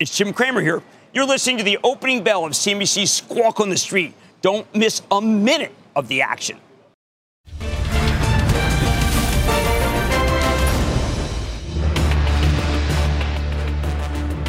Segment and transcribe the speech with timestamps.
[0.00, 0.80] It's Jim Cramer here.
[1.12, 4.14] You're listening to the opening bell of CNBC's Squawk on the Street.
[4.42, 6.60] Don't miss a minute of the action.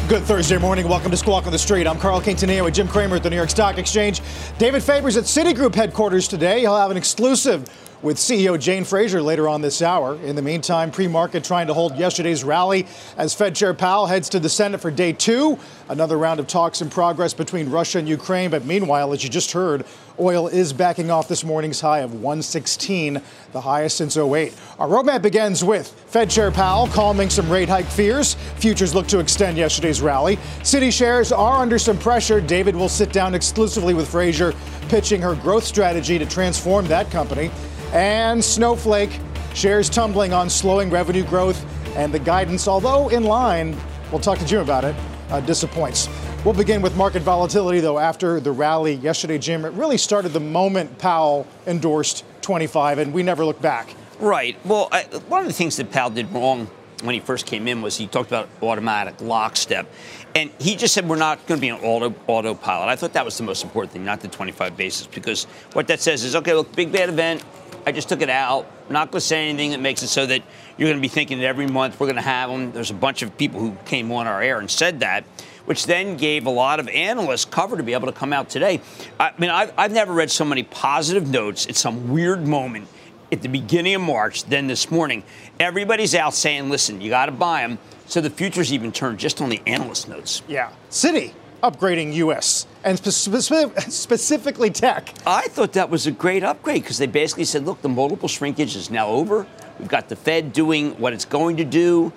[0.08, 0.86] Good Thursday morning.
[0.86, 1.88] Welcome to Squawk on the Street.
[1.88, 4.20] I'm Carl Quintanilla with Jim Cramer at the New York Stock Exchange.
[4.58, 6.60] David Faber's at Citigroup headquarters today.
[6.60, 7.68] He'll have an exclusive
[8.02, 10.16] with CEO Jane Fraser later on this hour.
[10.22, 12.86] In the meantime, pre market trying to hold yesterday's rally
[13.16, 15.58] as Fed Chair Powell heads to the Senate for day two.
[15.88, 18.50] Another round of talks in progress between Russia and Ukraine.
[18.50, 19.84] But meanwhile, as you just heard,
[20.18, 23.20] oil is backing off this morning's high of 116,
[23.52, 24.54] the highest since 08.
[24.78, 28.34] Our roadmap begins with Fed Chair Powell calming some rate hike fears.
[28.56, 30.36] Futures look to extend yesterday's rally.
[30.60, 32.40] Citi shares are under some pressure.
[32.40, 34.54] David will sit down exclusively with Fraser,
[34.88, 37.50] pitching her growth strategy to transform that company.
[37.92, 39.18] And Snowflake
[39.54, 41.64] shares tumbling on slowing revenue growth
[41.96, 43.76] and the guidance, although in line,
[44.12, 44.94] we'll talk to Jim about it,
[45.30, 46.08] uh, disappoints.
[46.44, 49.64] We'll begin with market volatility, though, after the rally yesterday, Jim.
[49.64, 53.94] It really started the moment Powell endorsed 25, and we never looked back.
[54.20, 54.56] Right.
[54.64, 56.70] Well, I, one of the things that Powell did wrong
[57.02, 59.86] when he first came in was he talked about automatic lockstep.
[60.34, 62.88] And he just said we're not going to be an auto autopilot.
[62.88, 66.00] I thought that was the most important thing, not the 25 basis, because what that
[66.00, 67.42] says is, okay, look, big bad event,
[67.86, 68.66] I just took it out.
[68.86, 70.42] I'm not going to say anything that makes it so that
[70.76, 72.72] you're going to be thinking that every month we're going to have them.
[72.72, 75.24] There's a bunch of people who came on our air and said that,
[75.64, 78.80] which then gave a lot of analysts cover to be able to come out today.
[79.18, 82.88] I mean, I've, I've never read so many positive notes at some weird moment
[83.32, 85.22] at the beginning of March than this morning.
[85.58, 87.78] Everybody's out saying, listen, you got to buy them.
[88.06, 90.42] So the futures even turned just on the analyst notes.
[90.48, 90.72] Yeah.
[90.90, 91.32] Citi
[91.62, 92.66] upgrading U.S.
[92.84, 95.14] and spe- specifically tech.
[95.26, 98.76] I thought that was a great upgrade because they basically said, look, the multiple shrinkage
[98.76, 99.46] is now over.
[99.78, 102.12] We've got the Fed doing what it's going to do.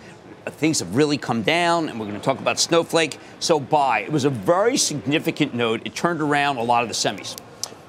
[0.46, 3.18] Things have really come down, and we're going to talk about Snowflake.
[3.40, 4.00] So buy.
[4.00, 5.82] It was a very significant note.
[5.86, 7.38] It turned around a lot of the semis.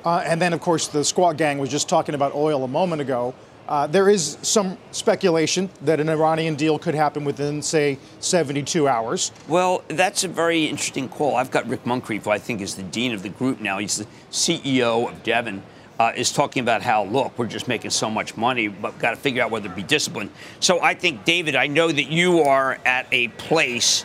[0.04, 3.00] Uh, and then, of course, the Squawk gang was just talking about oil a moment
[3.00, 3.34] ago.
[3.66, 9.32] Uh, there is some speculation that an Iranian deal could happen within, say, 72 hours.
[9.48, 11.36] Well, that's a very interesting call.
[11.36, 13.78] I've got Rick Muncrief, who I think is the dean of the group now.
[13.78, 15.62] He's the CEO of Devon.
[15.96, 19.16] Uh, is talking about how look we're just making so much money but got to
[19.16, 20.28] figure out whether to be disciplined
[20.58, 24.02] so i think david i know that you are at a place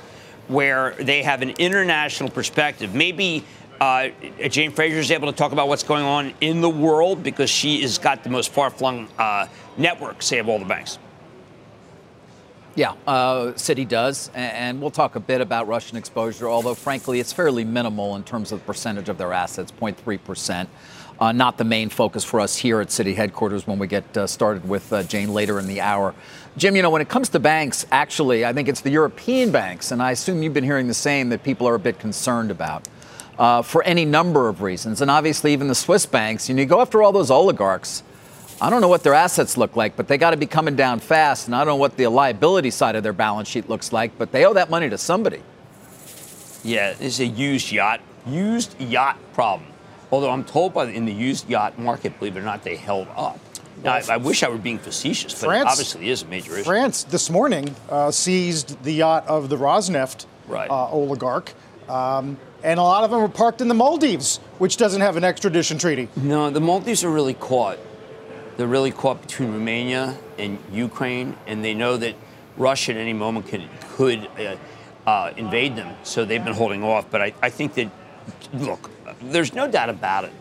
[0.47, 3.43] where they have an international perspective maybe
[3.79, 4.09] uh,
[4.49, 7.81] Jane Fraser is able to talk about what's going on in the world because she
[7.81, 9.47] has got the most far-flung uh,
[9.77, 10.99] network, say, of all the banks.
[12.75, 16.47] Yeah, uh, Citi does, and we'll talk a bit about Russian exposure.
[16.47, 20.69] Although, frankly, it's fairly minimal in terms of the percentage of their assets, 0.3 percent.
[21.19, 24.25] Uh, not the main focus for us here at Citi headquarters when we get uh,
[24.25, 26.15] started with uh, Jane later in the hour.
[26.55, 29.91] Jim, you know, when it comes to banks, actually, I think it's the European banks,
[29.91, 32.87] and I assume you've been hearing the same that people are a bit concerned about
[33.39, 35.01] uh, for any number of reasons.
[35.01, 38.03] And obviously, even the Swiss banks, you, know, you go after all those oligarchs.
[38.61, 40.99] I don't know what their assets look like, but they got to be coming down
[40.99, 41.47] fast.
[41.47, 44.33] And I don't know what the liability side of their balance sheet looks like, but
[44.33, 45.41] they owe that money to somebody.
[46.61, 49.71] Yeah, this is a used yacht, used yacht problem.
[50.11, 52.75] Although I'm told by the, in the used yacht market, believe it or not, they
[52.75, 53.39] held up.
[53.81, 56.51] Now, I, I, wish I were being facetious, but France, it obviously is a major
[56.55, 56.63] issue.
[56.63, 60.69] France this morning uh, seized the yacht of the Rosneft right.
[60.69, 61.53] uh, oligarch.
[61.87, 65.23] Um, and a lot of them are parked in the Maldives, which doesn't have an
[65.23, 66.09] extradition treaty.
[66.15, 67.79] No, the Maldives are really caught.
[68.57, 72.15] They're really caught between Romania and Ukraine, and they know that
[72.57, 74.57] Russia at any moment could, could uh,
[75.07, 75.95] uh, invade them.
[76.03, 77.09] So they've been holding off.
[77.09, 77.89] But I, I think that,
[78.53, 78.89] look,
[79.21, 80.33] there's no doubt about it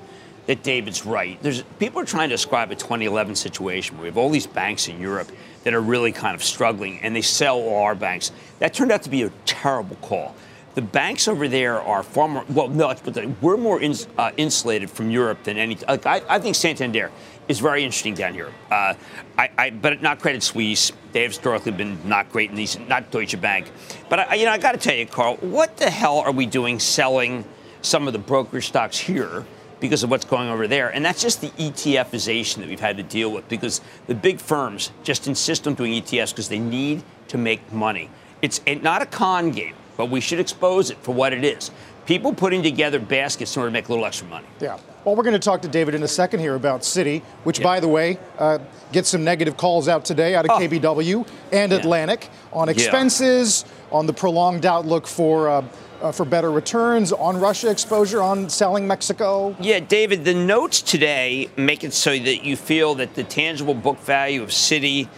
[0.47, 1.41] that David's right.
[1.43, 4.89] There's people are trying to describe a 2011 situation where we have all these banks
[4.89, 5.31] in Europe
[5.63, 8.33] that are really kind of struggling, and they sell all our banks.
[8.59, 10.35] That turned out to be a terrible call
[10.79, 13.81] the banks over there are far more well no but we're more
[14.17, 17.11] uh, insulated from Europe than any like I, I, think Santander
[17.49, 18.95] is very interesting down here uh,
[19.37, 23.11] I, I, but not Credit Suisse they have historically been not great in these not
[23.11, 23.73] Deutsche Bank
[24.09, 26.47] but I, you know I got to tell you Carl what the hell are we
[26.47, 27.45] doing selling
[27.83, 29.45] some of the brokerage stocks here
[29.81, 30.89] because of what's going over there.
[30.89, 34.91] And that's just the ETFization that we've had to deal with because the big firms
[35.05, 38.11] just insist on doing ETFs because they need to make money.
[38.43, 39.75] It's not a con game.
[39.99, 41.73] But we should expose it for what it is.
[42.07, 44.47] People putting together baskets in order to make a little extra money.
[44.61, 44.79] Yeah.
[45.05, 47.65] Well, we're going to talk to David in a second here about Citi, which, Yeah.
[47.65, 48.59] by the way, uh,
[48.93, 50.59] gets some negative calls out today out of Oh.
[50.59, 51.79] KBW and Yeah.
[51.79, 52.73] Atlantic on Yeah.
[52.75, 55.63] expenses, on the prolonged outlook for uh,
[56.01, 59.57] uh, for better returns, on Russia exposure, on selling Mexico.
[59.59, 63.99] Yeah, David, the notes today make it so that you feel that the tangible book
[64.05, 65.09] value of Citi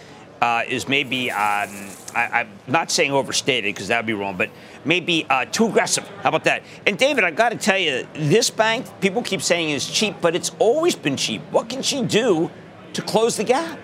[0.40, 1.68] uh, is maybe, um,
[2.14, 4.50] I, I'm not saying overstated because that would be wrong, but
[4.84, 6.06] maybe uh, too aggressive.
[6.22, 6.62] How about that?
[6.86, 10.34] And David, I got to tell you, this bank, people keep saying is cheap, but
[10.34, 11.42] it's always been cheap.
[11.50, 12.50] What can she do
[12.94, 13.78] to close the gap?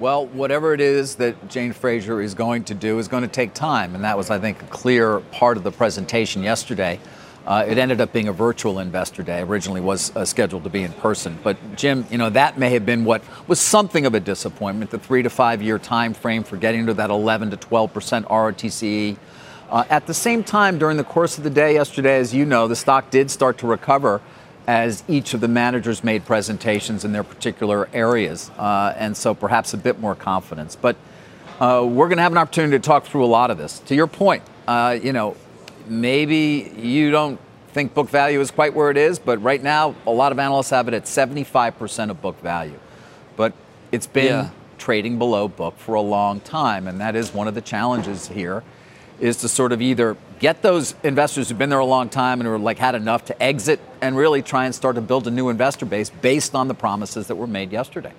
[0.00, 3.54] Well, whatever it is that Jane Fraser is going to do is going to take
[3.54, 6.98] time, and that was, I think, a clear part of the presentation yesterday.
[7.46, 9.42] Uh, it ended up being a virtual investor day.
[9.42, 12.86] Originally was uh, scheduled to be in person, but Jim, you know that may have
[12.86, 14.90] been what was something of a disappointment.
[14.90, 18.26] The three to five year time frame for getting to that 11 to 12 percent
[18.26, 19.16] ROTCE.
[19.70, 22.68] Uh, at the same time, during the course of the day yesterday, as you know,
[22.68, 24.20] the stock did start to recover
[24.66, 29.74] as each of the managers made presentations in their particular areas, uh, and so perhaps
[29.74, 30.76] a bit more confidence.
[30.76, 30.96] But
[31.60, 33.80] uh, we're going to have an opportunity to talk through a lot of this.
[33.80, 35.36] To your point, uh, you know,
[35.86, 37.40] maybe you don't
[37.72, 40.70] think book value is quite where it is, but right now, a lot of analysts
[40.70, 42.78] have it at 75% of book value.
[43.36, 43.52] But
[43.90, 44.48] it's been Yeah.
[44.78, 48.62] trading below book for a long time, and that is one of the challenges here
[49.20, 52.48] is to sort of either get those investors who've been there a long time and
[52.48, 55.30] who are like had enough to exit and really try and start to build a
[55.30, 58.12] new investor base based on the promises that were made yesterday.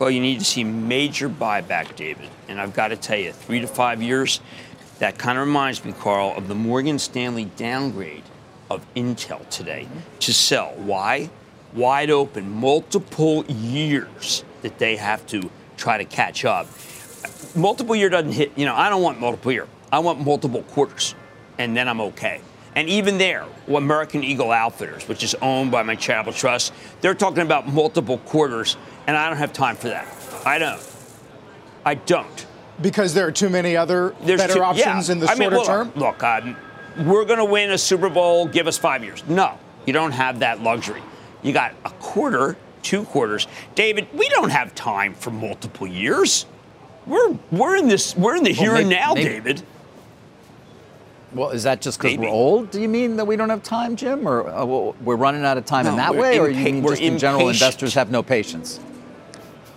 [0.00, 2.28] Well, you need to see major buyback, David.
[2.48, 4.40] And I've got to tell you, three to five years,
[5.02, 8.22] that kind of reminds me, Carl, of the Morgan Stanley downgrade
[8.70, 9.88] of Intel today
[10.20, 10.74] to sell.
[10.76, 11.28] Why?
[11.74, 16.68] Wide open, multiple years that they have to try to catch up.
[17.56, 19.66] Multiple year doesn't hit, you know, I don't want multiple year.
[19.90, 21.16] I want multiple quarters,
[21.58, 22.40] and then I'm okay.
[22.76, 27.42] And even there, American Eagle Outfitters, which is owned by my charitable trust, they're talking
[27.42, 28.76] about multiple quarters,
[29.08, 30.06] and I don't have time for that.
[30.46, 30.80] I don't.
[31.84, 32.46] I don't.
[32.80, 35.12] Because there are too many other There's better two- options yeah.
[35.12, 35.92] in the I mean, shorter look, term.
[35.94, 36.56] Look, um,
[37.06, 38.46] we're going to win a Super Bowl.
[38.46, 39.22] Give us five years.
[39.28, 41.02] No, you don't have that luxury.
[41.42, 43.46] You got a quarter, two quarters.
[43.74, 46.46] David, we don't have time for multiple years.
[47.06, 48.16] We're we're in this.
[48.16, 49.62] We're in the here and maybe- now, maybe- David.
[51.34, 52.70] Well, is that just because we're old?
[52.70, 55.56] Do you mean that we don't have time, Jim, or uh, well, we're running out
[55.56, 57.94] of time in that we're way, or impa- you mean we're just in general investors
[57.94, 58.80] have no patience?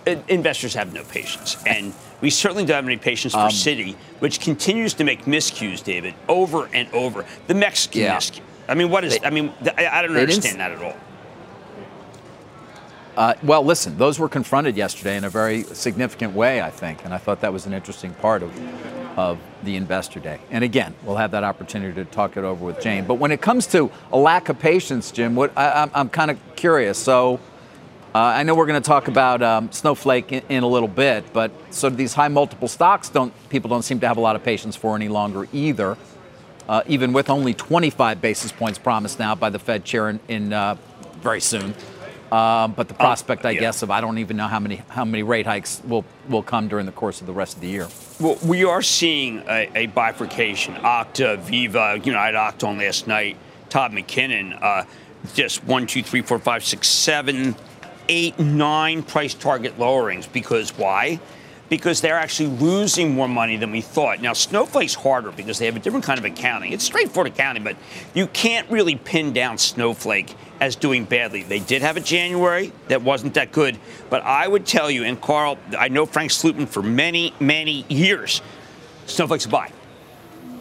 [0.06, 3.94] Uh, investors have no patience, and we certainly don't have any patience Um, for Citi,
[4.20, 7.24] which continues to make miscues, David, over and over.
[7.46, 8.16] The Mexican Yeah.
[8.16, 8.40] miscue.
[8.68, 9.18] I mean, what is?
[9.18, 10.94] They- I mean, I, I don't understand that at all.
[13.16, 17.14] Uh, well, listen, those were confronted yesterday in a very significant way, I think, and
[17.14, 18.50] I thought that was an interesting part of,
[19.18, 20.38] of the investor day.
[20.50, 23.06] And again, we'll have that opportunity to talk it over with Jane.
[23.06, 26.30] But when it comes to a lack of patience, Jim, what I, I'm, I'm kind
[26.30, 26.98] of curious.
[26.98, 27.40] So.
[28.16, 31.34] Uh, I know we're going to talk about um, Snowflake in, in a little bit,
[31.34, 34.36] but sort of these high multiple stocks don't people don't seem to have a lot
[34.36, 35.98] of patience for any longer either.
[36.66, 40.54] Uh, even with only 25 basis points promised now by the Fed chair in, in
[40.54, 40.76] uh,
[41.20, 41.74] very soon.
[42.32, 43.60] Um, but the prospect, I yeah.
[43.60, 46.68] guess, of I don't even know how many how many rate hikes will will come
[46.68, 47.86] during the course of the rest of the year.
[48.18, 50.74] Well, we are seeing a, a bifurcation.
[50.76, 53.36] Okta, Veeva, you know, I had Okta on last night.
[53.68, 54.84] Todd McKinnon, uh,
[55.34, 57.54] just one, two, three, four, five, six, seven,
[58.08, 60.30] eight, nine price target lowerings.
[60.32, 61.20] Because why?
[61.68, 64.20] Because they're actually losing more money than we thought.
[64.20, 66.72] Now, Snowflake's harder because they have a different kind of accounting.
[66.72, 67.76] It's straightforward accounting, but
[68.14, 71.42] you can't really pin down Snowflake as doing badly.
[71.42, 73.78] They did have a January that wasn't that good,
[74.10, 78.42] but I would tell you, and Carl, I know Frank Slootman for many, many years.
[79.06, 79.72] Snowflake's a buy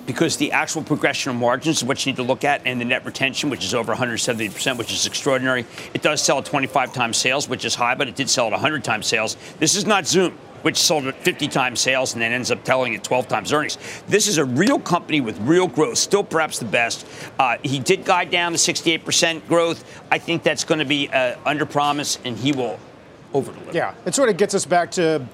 [0.05, 2.85] because the actual progression of margins is what you need to look at, and the
[2.85, 5.65] net retention, which is over 170%, which is extraordinary.
[5.93, 8.51] It does sell at 25 times sales, which is high, but it did sell at
[8.51, 9.37] 100 times sales.
[9.59, 12.93] This is not Zoom, which sold at 50 times sales and then ends up telling
[12.93, 13.77] it 12 times earnings.
[14.07, 17.05] This is a real company with real growth, still perhaps the best.
[17.37, 20.01] Uh, he did guide down to 68% growth.
[20.09, 22.79] I think that's going to be uh, under promise, and he will
[23.33, 23.73] over deliver.
[23.73, 25.27] Yeah, it sort of gets us back to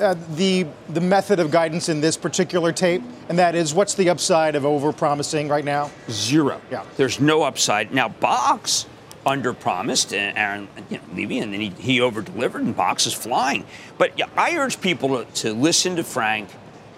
[0.00, 4.10] uh, the the method of guidance in this particular tape, and that is what's the
[4.10, 5.90] upside of over-promising right now?
[6.10, 6.60] Zero.
[6.70, 6.84] Yeah.
[6.96, 7.92] There's no upside.
[7.92, 8.86] Now, Box
[9.24, 13.14] underpromised and Aaron, you know, Levy, and then he, he over delivered, and Box is
[13.14, 13.64] flying.
[13.96, 16.50] But yeah, I urge people to, to listen to Frank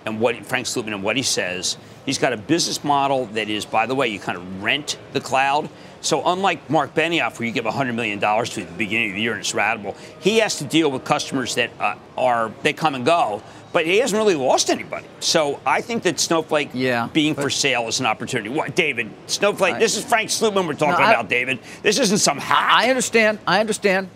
[0.04, 1.76] and what Frank Slootman and what he says.
[2.04, 5.20] He's got a business model that is, by the way, you kind of rent the
[5.20, 5.68] cloud.
[6.06, 9.22] So unlike Mark Benioff, where you give $100 million to at the beginning of the
[9.22, 12.94] year and it's ratable, he has to deal with customers that uh, are, they come
[12.94, 15.04] and go, but he hasn't really lost anybody.
[15.18, 18.50] So I think that Snowflake yeah, being for sale is an opportunity.
[18.50, 19.10] What, David?
[19.26, 21.58] Snowflake, this is Frank Slootman we're talking no, I, about, David.
[21.82, 22.70] This isn't some hack.
[22.72, 23.40] I understand.
[23.44, 24.08] I understand.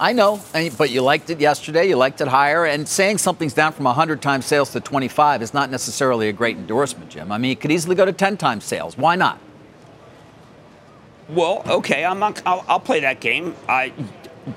[0.00, 0.40] I know,
[0.78, 1.86] but you liked it yesterday.
[1.88, 5.52] You liked it higher, and saying something's down from 100 times sales to 25 is
[5.52, 7.30] not necessarily a great endorsement, Jim.
[7.30, 8.96] I mean, it could easily go to 10 times sales.
[8.96, 9.38] Why not?
[11.28, 13.54] Well, okay, I'm not, I'll, I'll play that game.
[13.68, 13.92] I,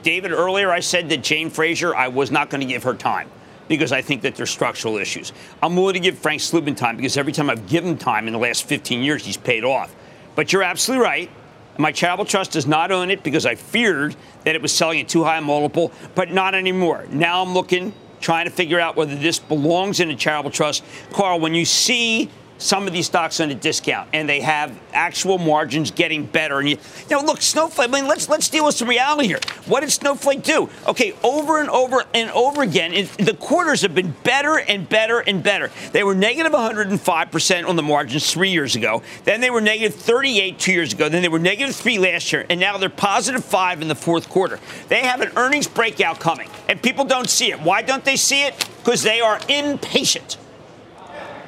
[0.03, 3.29] David, earlier I said that Jane Fraser, I was not going to give her time
[3.67, 5.33] because I think that there's structural issues.
[5.61, 8.39] I'm willing to give Frank Slootman time because every time I've given time in the
[8.39, 9.95] last 15 years, he's paid off.
[10.35, 11.29] But you're absolutely right.
[11.77, 15.07] My charitable trust does not own it because I feared that it was selling at
[15.07, 17.05] too high a multiple, but not anymore.
[17.09, 20.83] Now I'm looking, trying to figure out whether this belongs in a charitable trust.
[21.11, 25.37] Carl, when you see some of these stocks on a discount and they have actual
[25.37, 26.59] margins getting better.
[26.59, 26.77] And you,
[27.09, 29.39] you know, look, Snowflake, I mean, let's let's deal with some reality here.
[29.65, 30.69] What did Snowflake do?
[30.87, 35.19] Okay, over and over and over again, it, the quarters have been better and better
[35.19, 35.71] and better.
[35.91, 39.01] They were negative 105% on the margins three years ago.
[39.23, 41.09] Then they were negative 38 two years ago.
[41.09, 42.45] Then they were negative three last year.
[42.49, 44.59] And now they're positive five in the fourth quarter.
[44.87, 47.61] They have an earnings breakout coming, and people don't see it.
[47.61, 48.67] Why don't they see it?
[48.83, 50.37] Because they are impatient.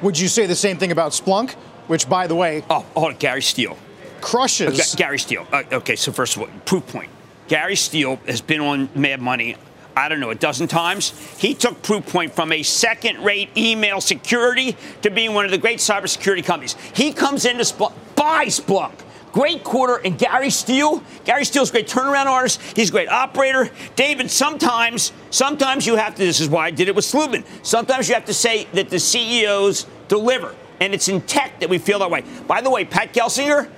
[0.02, 1.52] Would you say the same thing about Splunk,
[1.86, 3.76] which, by the way, oh, oh Gary Steele
[4.20, 5.46] crushes okay, Gary Steele.
[5.52, 7.08] Uh, okay, so first of all, Proofpoint.
[7.48, 9.56] Gary Steele has been on Mad Money.
[9.96, 11.10] I don't know, a dozen times.
[11.38, 15.78] He took Proofpoint from a second rate email security to being one of the great
[15.78, 16.76] cybersecurity companies.
[16.94, 18.92] He comes into Splunk, buys Splunk.
[19.32, 21.02] Great quarter, and Gary Steele.
[21.24, 22.60] Gary Steele's a great turnaround artist.
[22.74, 23.70] He's a great operator.
[23.94, 26.18] David, sometimes, sometimes you have to.
[26.24, 27.44] This is why I did it with Slootman.
[27.64, 31.78] Sometimes you have to say that the CEOs deliver, and it's in tech that we
[31.78, 32.24] feel that way.
[32.48, 33.70] By the way, Pat Gelsinger,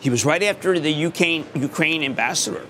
[0.00, 2.66] he was right after the Ukraine, Ukraine ambassador.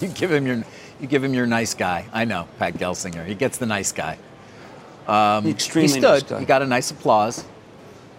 [0.00, 0.64] You give him your,
[1.00, 2.06] you give him your nice guy.
[2.12, 3.26] I know, Pat Gelsinger.
[3.26, 4.18] He gets the nice guy.
[5.08, 6.02] Um, extremely he stood.
[6.02, 6.40] Nice guy.
[6.40, 7.44] He got a nice applause.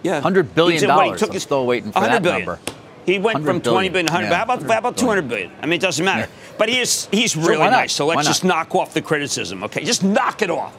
[0.06, 1.24] Yeah, hundred billion dollars.
[1.24, 2.46] I'm still waiting for that billion.
[2.46, 2.62] number.
[3.08, 4.30] He went from 20 billion to 100.
[4.30, 5.52] Yeah, how about, how about 200 billion?
[5.62, 6.30] I mean, it doesn't matter.
[6.30, 6.56] Yeah.
[6.60, 7.94] But he is, he's really sure, nice.
[7.94, 9.84] So let's just knock off the criticism, okay?
[9.84, 10.78] Just knock it off.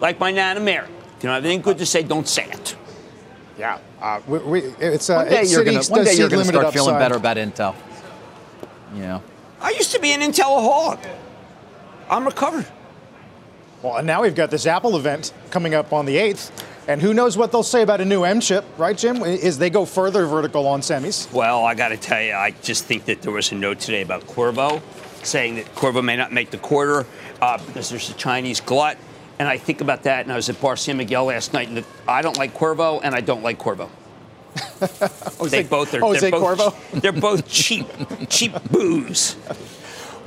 [0.00, 0.86] Like my Nana Mary.
[0.86, 2.76] If you don't have anything good to say, don't say it.
[3.58, 3.78] Yeah.
[4.00, 7.74] Uh, we, we, it's, uh, one day you're going to start feeling better about Intel.
[8.94, 9.20] Yeah.
[9.60, 11.04] I used to be an Intelaholic.
[12.08, 12.66] I'm recovered.
[13.82, 16.50] Well, and now we've got this Apple event coming up on the 8th.
[16.88, 19.22] And who knows what they'll say about a new M chip, right, Jim?
[19.22, 21.30] Is they go further vertical on semis?
[21.34, 24.00] Well, I got to tell you, I just think that there was a note today
[24.00, 24.80] about Qorvo
[25.22, 27.06] saying that Qorvo may not make the quarter
[27.42, 28.96] uh, because there's a Chinese glut.
[29.38, 31.84] And I think about that, and I was at Bar San Miguel last night, and
[32.08, 33.90] I don't like Corvo, and I don't like Qorvo.
[35.50, 36.00] they both are.
[36.00, 36.98] Jose they're both, Corvo?
[37.00, 37.86] They're both cheap,
[38.28, 39.36] cheap booze.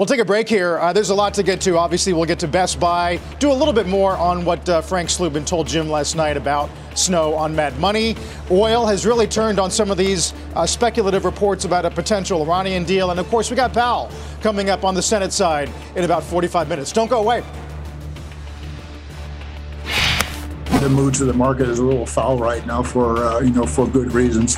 [0.01, 0.79] We'll take a break here.
[0.79, 1.77] Uh, there's a lot to get to.
[1.77, 5.09] Obviously, we'll get to Best Buy, do a little bit more on what uh, Frank
[5.09, 8.15] Slootman told Jim last night about snow on Mad Money.
[8.49, 12.83] Oil has really turned on some of these uh, speculative reports about a potential Iranian
[12.83, 13.11] deal.
[13.11, 14.09] And of course, we got Powell
[14.41, 16.91] coming up on the Senate side in about 45 minutes.
[16.91, 17.43] Don't go away.
[20.79, 23.67] The mood to the market is a little foul right now for uh, you know
[23.67, 24.57] for good reasons.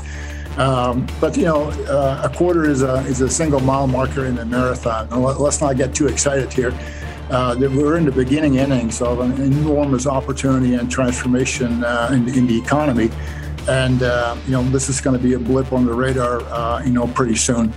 [0.58, 4.38] Um, but you know, uh, a quarter is a is a single mile marker in
[4.38, 5.10] a marathon.
[5.10, 6.74] Let's not get too excited here.
[7.30, 12.46] Uh, we're in the beginning innings of an enormous opportunity and transformation uh, in, in,
[12.46, 13.10] the economy,
[13.68, 16.42] and uh, you know this is going to be a blip on the radar.
[16.42, 17.74] Uh, you know, pretty soon.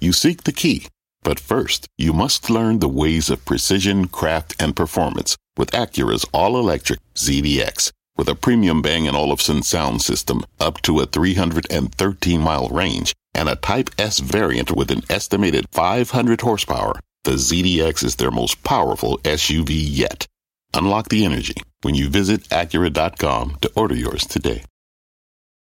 [0.00, 0.88] You seek the key,
[1.22, 6.98] but first you must learn the ways of precision, craft, and performance with Acura's all-electric
[7.14, 7.92] ZDX.
[8.14, 13.48] With a premium Bang & Olufsen sound system up to a 313 mile range and
[13.48, 19.16] a Type S variant with an estimated 500 horsepower, the ZDX is their most powerful
[19.18, 20.26] SUV yet.
[20.74, 24.62] Unlock the energy when you visit Acura.com to order yours today.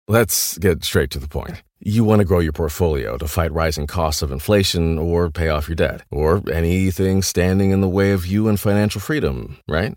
[0.09, 1.63] Let's get straight to the point.
[1.79, 5.69] You want to grow your portfolio to fight rising costs of inflation or pay off
[5.69, 9.97] your debt, or anything standing in the way of you and financial freedom, right?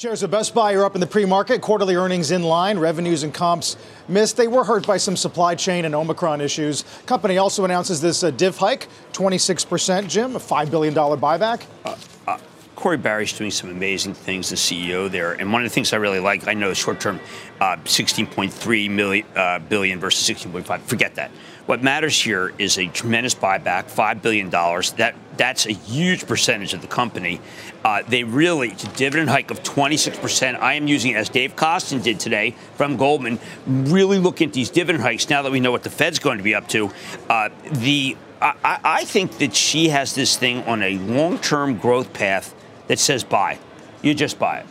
[0.00, 1.60] Shares of Best Buy are up in the pre-market.
[1.60, 2.78] Quarterly earnings in line.
[2.78, 3.76] Revenues and comps
[4.08, 4.34] missed.
[4.34, 6.86] They were hurt by some supply chain and Omicron issues.
[7.04, 11.64] Company also announces this uh, div hike, 26%, Jim, a $5 billion buyback.
[11.84, 12.38] Uh, uh,
[12.76, 15.34] Corie Barry's doing some amazing things, the CEO there.
[15.34, 17.20] And one of the things I really like, I know short term,
[17.60, 20.80] uh, 16.3 million, uh, billion versus 16.5.
[20.80, 21.30] Forget that.
[21.70, 24.50] What matters here is a tremendous buyback, $5 billion.
[24.50, 27.40] That, that's a huge percentage of the company.
[27.84, 30.58] Uh, they really, it's a dividend hike of 26%.
[30.58, 35.04] I am using, as Dave Kostin did today from Goldman, really looking at these dividend
[35.04, 36.90] hikes now that we know what the Fed's going to be up to.
[37.28, 42.12] Uh, the I, I think that she has this thing on a long term growth
[42.12, 42.52] path
[42.88, 43.60] that says buy.
[44.02, 44.66] You just buy it.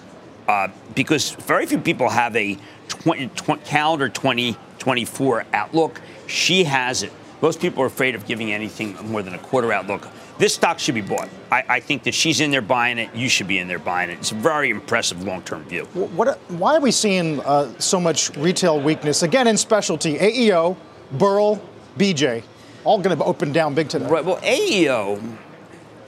[0.50, 2.58] Uh, because very few people have a
[2.90, 6.02] 20, 20, calendar 2024 outlook.
[6.30, 7.12] She has it.
[7.42, 10.08] Most people are afraid of giving anything more than a quarter outlook.
[10.38, 11.28] This stock should be bought.
[11.52, 13.14] I, I think that she's in there buying it.
[13.16, 14.20] You should be in there buying it.
[14.20, 15.86] It's a very impressive long-term view.
[15.94, 20.18] What, why are we seeing uh, so much retail weakness again in specialty?
[20.18, 20.78] AEO,
[21.14, 21.62] Burl,
[21.98, 22.44] BJ,
[22.84, 24.08] all going to open down big today.
[24.08, 24.24] Right.
[24.24, 25.38] Well, AEO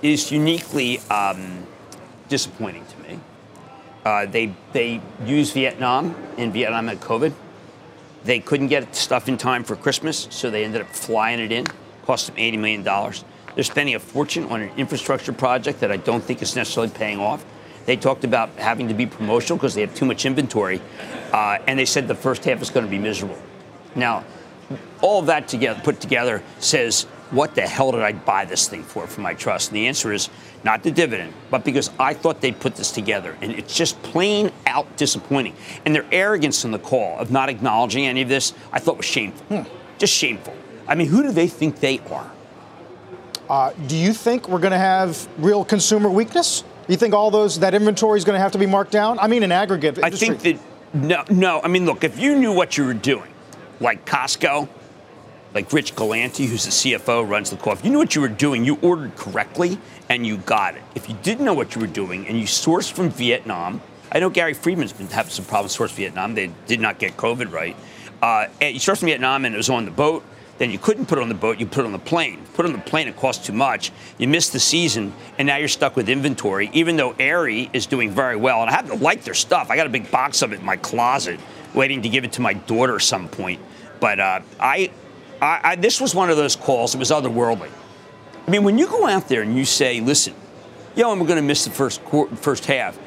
[0.02, 1.66] is uniquely um,
[2.30, 3.20] disappointing to me.
[4.04, 7.34] Uh, they they use Vietnam, and Vietnam had COVID.
[8.24, 11.66] They couldn't get stuff in time for Christmas, so they ended up flying it in.
[12.06, 12.84] Cost them $80 million.
[12.84, 17.20] They're spending a fortune on an infrastructure project that I don't think is necessarily paying
[17.20, 17.44] off.
[17.86, 20.82] They talked about having to be promotional because they have too much inventory,
[21.34, 23.38] uh, and they said the first half is going to be miserable.
[23.96, 24.24] Now,
[25.02, 29.08] all that together, put together says, what the hell did I buy this thing for
[29.08, 29.70] for my trust?
[29.70, 30.30] And the answer is
[30.64, 33.38] not the dividend, but because I thought they'd put this together.
[33.42, 35.56] And it's just plain out disappointing.
[35.86, 39.06] And their arrogance in the call of not acknowledging any of this, I thought was
[39.06, 39.46] shameful.
[39.58, 39.70] Hmm.
[39.98, 40.56] Just shameful.
[40.88, 42.32] I mean, who do they think they are?
[43.50, 46.64] Uh, do you think we're going to have real consumer weakness?
[46.88, 49.20] You think all those that inventory is going to have to be marked down?
[49.20, 49.98] I mean, in aggregate.
[49.98, 50.30] Industry.
[50.30, 51.62] I think that no, no.
[51.62, 53.32] I mean, look, if you knew what you were doing,
[53.80, 54.68] like Costco,
[55.54, 57.74] like Rich Galanti, who's the CFO, runs the call.
[57.74, 59.78] If you knew what you were doing, you ordered correctly
[60.10, 60.82] and you got it.
[60.96, 64.30] If you didn't know what you were doing and you sourced from Vietnam, I know
[64.30, 66.36] Gary Friedman's been having some problems sourcing Vietnam.
[66.36, 67.76] They did not get COVID right.
[68.22, 70.24] Uh, you sourced from Vietnam and it was on the boat.
[70.58, 71.60] Then you couldn't put it on the boat.
[71.60, 72.40] You put it on the plane.
[72.54, 73.08] Put it on the plane.
[73.08, 73.92] It cost too much.
[74.20, 76.70] You missed the season, and now you're stuck with inventory.
[76.72, 79.72] Even though Aerie is doing very well, and I happen to like their stuff.
[79.72, 81.40] I got a big box of it in my closet,
[81.74, 83.60] waiting to give it to my daughter at some point.
[84.00, 84.92] But uh, I,
[85.42, 86.94] I, I, this was one of those calls.
[86.96, 87.70] It was otherworldly.
[88.48, 90.36] I mean, when you go out there and you say, "Listen,
[90.96, 92.98] yo, I'm going to miss the first quarter, first half,"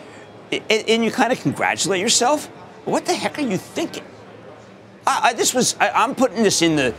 [0.53, 2.47] and, and you kind of congratulate yourself,
[2.85, 4.05] what the heck are you thinking?
[5.07, 5.77] I, this was.
[5.81, 6.95] I'm putting this in the.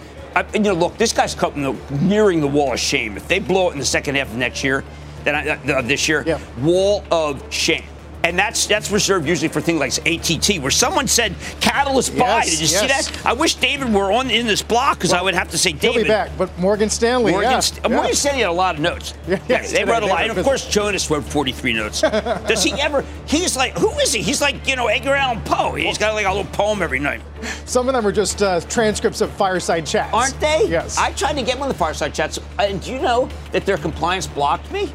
[0.54, 3.18] you know, look, this guy's coming the nearing the wall of shame.
[3.18, 4.84] If they blow it in the second half of next year,
[5.24, 6.40] then I, uh, this year, yeah.
[6.62, 7.84] wall of shame
[8.26, 12.44] and that's that's reserved usually for things like ATT, where someone said catalyst buy.
[12.44, 12.80] Did you yes.
[12.80, 13.26] see that?
[13.26, 15.72] I wish David were on in this block because well, I would have to say
[15.74, 15.94] David.
[15.94, 17.32] He'll be back, but Morgan Stanley.
[17.32, 17.60] Morgan, yeah.
[17.60, 17.96] St- yeah.
[17.96, 19.14] Morgan Stanley had a lot of notes.
[19.28, 22.02] Yeah, yes, they wrote a lot, and of course Jonas wrote 43 notes.
[22.48, 23.04] Does he ever?
[23.28, 24.22] He's like, who is he?
[24.22, 25.74] He's like you know Edgar Allan Poe.
[25.74, 27.22] He's got like a little poem every night.
[27.66, 30.68] Some of them are just uh, transcripts of fireside chats, aren't they?
[30.68, 30.98] Yes.
[30.98, 33.78] I tried to get one of the fireside chats, and do you know that their
[33.78, 34.92] compliance blocked me?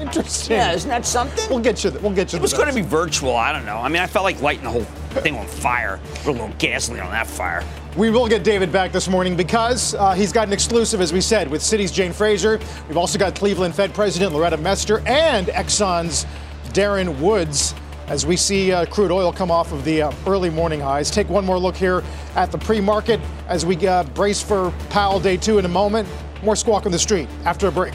[0.00, 0.56] Interesting.
[0.56, 1.48] Yeah, isn't that something?
[1.48, 1.90] We'll get you.
[2.02, 2.38] We'll get you.
[2.38, 3.34] It was going to be virtual.
[3.36, 3.78] I don't know.
[3.78, 4.84] I mean, I felt like lighting the whole
[5.20, 6.00] thing on fire.
[6.16, 7.64] Put a little gasoline on that fire.
[7.96, 11.22] We will get David back this morning because uh, he's got an exclusive, as we
[11.22, 12.60] said, with Citi's Jane Fraser.
[12.88, 16.26] We've also got Cleveland Fed President Loretta Mester and Exxon's
[16.74, 17.74] Darren Woods
[18.08, 21.10] as we see uh, crude oil come off of the uh, early morning highs.
[21.10, 22.02] Take one more look here
[22.34, 26.08] at the pre market as we uh, brace for Powell day two in a moment.
[26.42, 27.94] More squawk on the street after a break.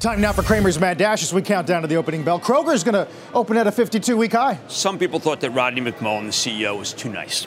[0.00, 2.40] Time now for Cramer's Mad Dash as we count down to the opening bell.
[2.40, 4.58] Kroger is going to open at a 52 week high.
[4.66, 7.46] Some people thought that Rodney McMullen, the CEO, was too nice.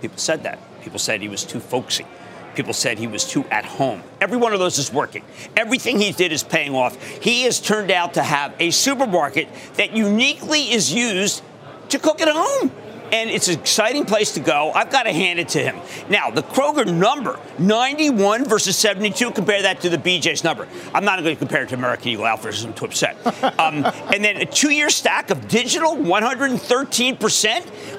[0.00, 0.60] People said that.
[0.82, 2.06] People said he was too folksy.
[2.54, 4.04] People said he was too at home.
[4.20, 5.24] Every one of those is working.
[5.56, 6.96] Everything he did is paying off.
[7.02, 11.42] He has turned out to have a supermarket that uniquely is used
[11.88, 12.70] to cook at home
[13.14, 14.72] and it's an exciting place to go.
[14.74, 15.76] I've got to hand it to him.
[16.10, 20.66] Now, the Kroger number, 91 versus 72, compare that to the BJ's number.
[20.92, 22.64] I'm not going to compare it to American Eagle Outfitters.
[22.64, 23.16] I'm too upset.
[23.56, 27.16] Um, and then a two-year stack of digital, 113%.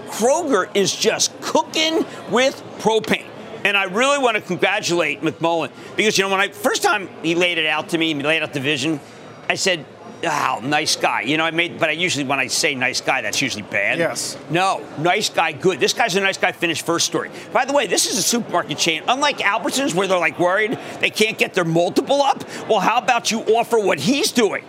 [0.10, 3.26] Kroger is just cooking with propane.
[3.64, 7.36] And I really want to congratulate McMullen because, you know, when I first time he
[7.36, 9.00] laid it out to me, he laid out the vision,
[9.48, 9.86] I said,
[10.26, 11.22] oh, nice guy.
[11.22, 13.98] You know, I made, but I usually, when I say nice guy, that's usually bad.
[13.98, 14.38] Yes.
[14.50, 15.80] No, nice guy, good.
[15.80, 17.30] This guy's a nice guy, finished first story.
[17.54, 19.04] By the way, this is a supermarket chain.
[19.08, 23.32] Unlike Albertsons, where they're like worried they can't get their multiple up, well, how about
[23.32, 24.64] you offer what he's doing?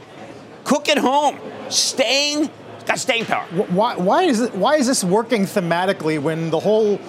[0.64, 1.38] Cook at home,
[1.68, 2.50] staying,
[2.86, 3.46] got staying power.
[3.46, 7.00] Why, why, is it, why is this working thematically when the whole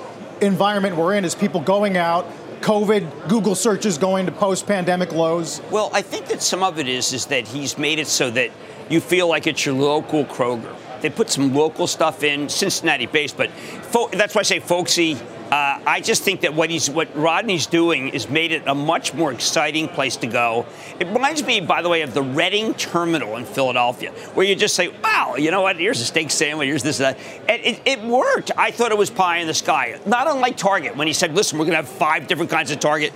[0.41, 2.27] environment we're in is people going out,
[2.61, 5.61] COVID, Google searches going to post-pandemic lows?
[5.71, 8.51] Well, I think that some of it is is that he's made it so that
[8.89, 10.75] you feel like it's your local Kroger.
[11.01, 15.17] They put some local stuff in, Cincinnati-based, but fo- that's why I say folksy
[15.51, 19.13] uh, I just think that what he's what Rodney's doing is made it a much
[19.13, 20.65] more exciting place to go.
[20.99, 24.75] It reminds me, by the way, of the Reading Terminal in Philadelphia, where you just
[24.75, 25.77] say, "Wow, you know what?
[25.77, 26.67] Here's a steak sandwich.
[26.67, 28.51] Here's this that." And it, it worked.
[28.57, 29.97] I thought it was pie in the sky.
[30.05, 32.81] Not unlike Target when he said, "Listen, we're going to have five different kinds of
[32.81, 33.13] Target."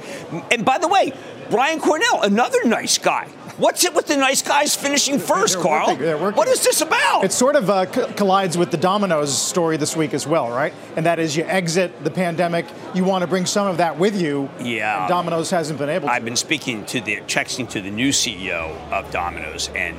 [0.52, 1.12] And by the way,
[1.50, 3.28] Brian Cornell, another nice guy.
[3.62, 5.95] What's it with the nice guys finishing 1st Carl?
[5.95, 7.24] Working, what is this about?
[7.24, 10.74] It sort of uh, collides with the Domino's story this week as well, right?
[10.95, 14.19] And that is you exit the pandemic, you want to bring some of that with
[14.19, 14.50] you.
[14.60, 15.08] Yeah.
[15.08, 16.12] Domino's hasn't been able to.
[16.12, 19.95] I've been speaking to the, texting to the new CEO of Domino's, and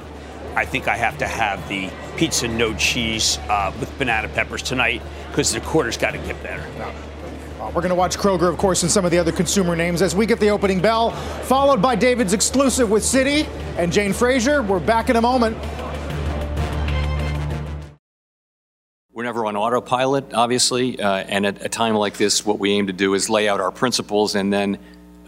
[0.57, 5.03] I think I have to have the pizza no cheese uh, with banana peppers tonight
[5.29, 6.67] because the quarter's got to get better.
[6.83, 6.93] Uh,
[7.69, 10.17] we're going to watch Kroger, of course, and some of the other consumer names as
[10.17, 11.11] we get the opening bell,
[11.43, 13.47] followed by David's exclusive with Citi
[13.77, 14.63] and Jane Fraser.
[14.63, 15.57] We're back in a moment.
[19.13, 22.87] We're never on autopilot, obviously, uh, and at a time like this, what we aim
[22.89, 24.79] to do is lay out our principles and then,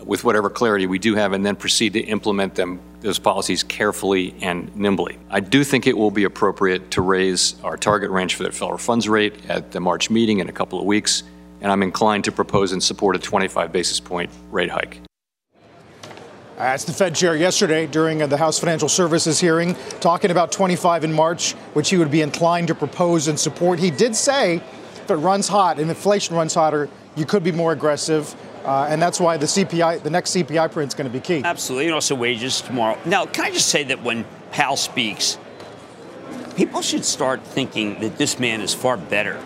[0.03, 4.35] with whatever clarity we do have, and then proceed to implement them, those policies carefully
[4.40, 5.18] and nimbly.
[5.31, 8.79] I do think it will be appropriate to raise our target range for the federal
[8.79, 11.23] funds rate at the March meeting in a couple of weeks
[11.64, 15.00] and I'm inclined to propose and support a 25 basis point rate hike.
[16.59, 21.12] That's the Fed chair yesterday during the House Financial Services hearing, talking about 25 in
[21.12, 23.79] March, which he would be inclined to propose and support.
[23.79, 27.72] He did say if it runs hot and inflation runs hotter, you could be more
[27.72, 28.33] aggressive.
[28.64, 31.42] Uh, and that's why the CPI, the next CPI print is going to be key.
[31.44, 32.98] Absolutely, and also wages tomorrow.
[33.07, 35.38] Now, can I just say that when Powell speaks,
[36.57, 39.42] people should start thinking that this man is far better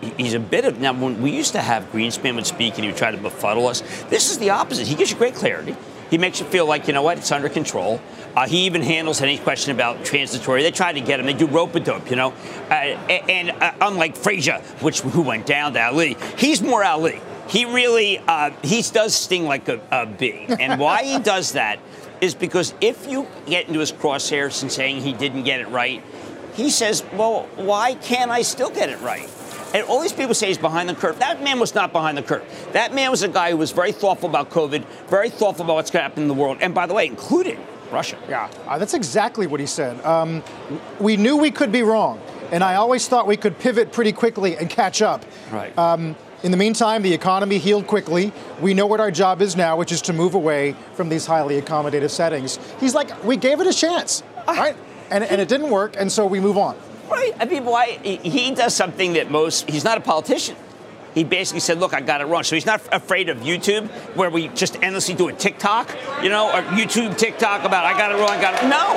[0.00, 2.90] he's a bit of now when we used to have Greenspan would speak and he
[2.90, 3.80] would try to befuddle us.
[4.04, 4.86] This is the opposite.
[4.86, 5.76] He gives you great clarity.
[6.10, 8.00] He makes you feel like you know what it's under control.
[8.34, 10.62] Uh, he even handles any question about transitory.
[10.62, 11.26] They try to get him.
[11.26, 12.32] They do rope a dope, you know.
[12.70, 17.20] Uh, and uh, unlike Frazier, which who went down to Ali, he's more Ali.
[17.48, 20.46] He really uh, he does sting like a, a bee.
[20.48, 21.78] And why he does that
[22.20, 26.02] is because if you get into his crosshairs and saying he didn't get it right,
[26.54, 29.28] he says, well, why can't I still get it right?
[29.74, 31.18] And all these people say he's behind the curve.
[31.18, 32.44] That man was not behind the curve.
[32.72, 35.90] That man was a guy who was very thoughtful about COVID, very thoughtful about what's
[35.90, 37.58] going to happen in the world, and by the way, including
[37.90, 38.18] Russia.
[38.28, 40.02] Yeah, uh, that's exactly what he said.
[40.04, 40.42] Um,
[40.98, 44.56] we knew we could be wrong, and I always thought we could pivot pretty quickly
[44.56, 45.24] and catch up.
[45.50, 45.76] Right.
[45.78, 48.32] Um, in the meantime, the economy healed quickly.
[48.60, 51.60] We know what our job is now, which is to move away from these highly
[51.60, 52.58] accommodative settings.
[52.78, 54.76] He's like, we gave it a chance, right?
[55.10, 56.76] And, and it didn't work, and so we move on.
[57.08, 57.32] Right.
[57.40, 60.56] I mean, why he does something that most he's not a politician.
[61.14, 64.30] He basically said, "Look, I got it wrong." So he's not afraid of YouTube, where
[64.30, 65.88] we just endlessly do a TikTok,
[66.22, 68.92] you know, or YouTube TikTok about "I got it wrong, I got it." No.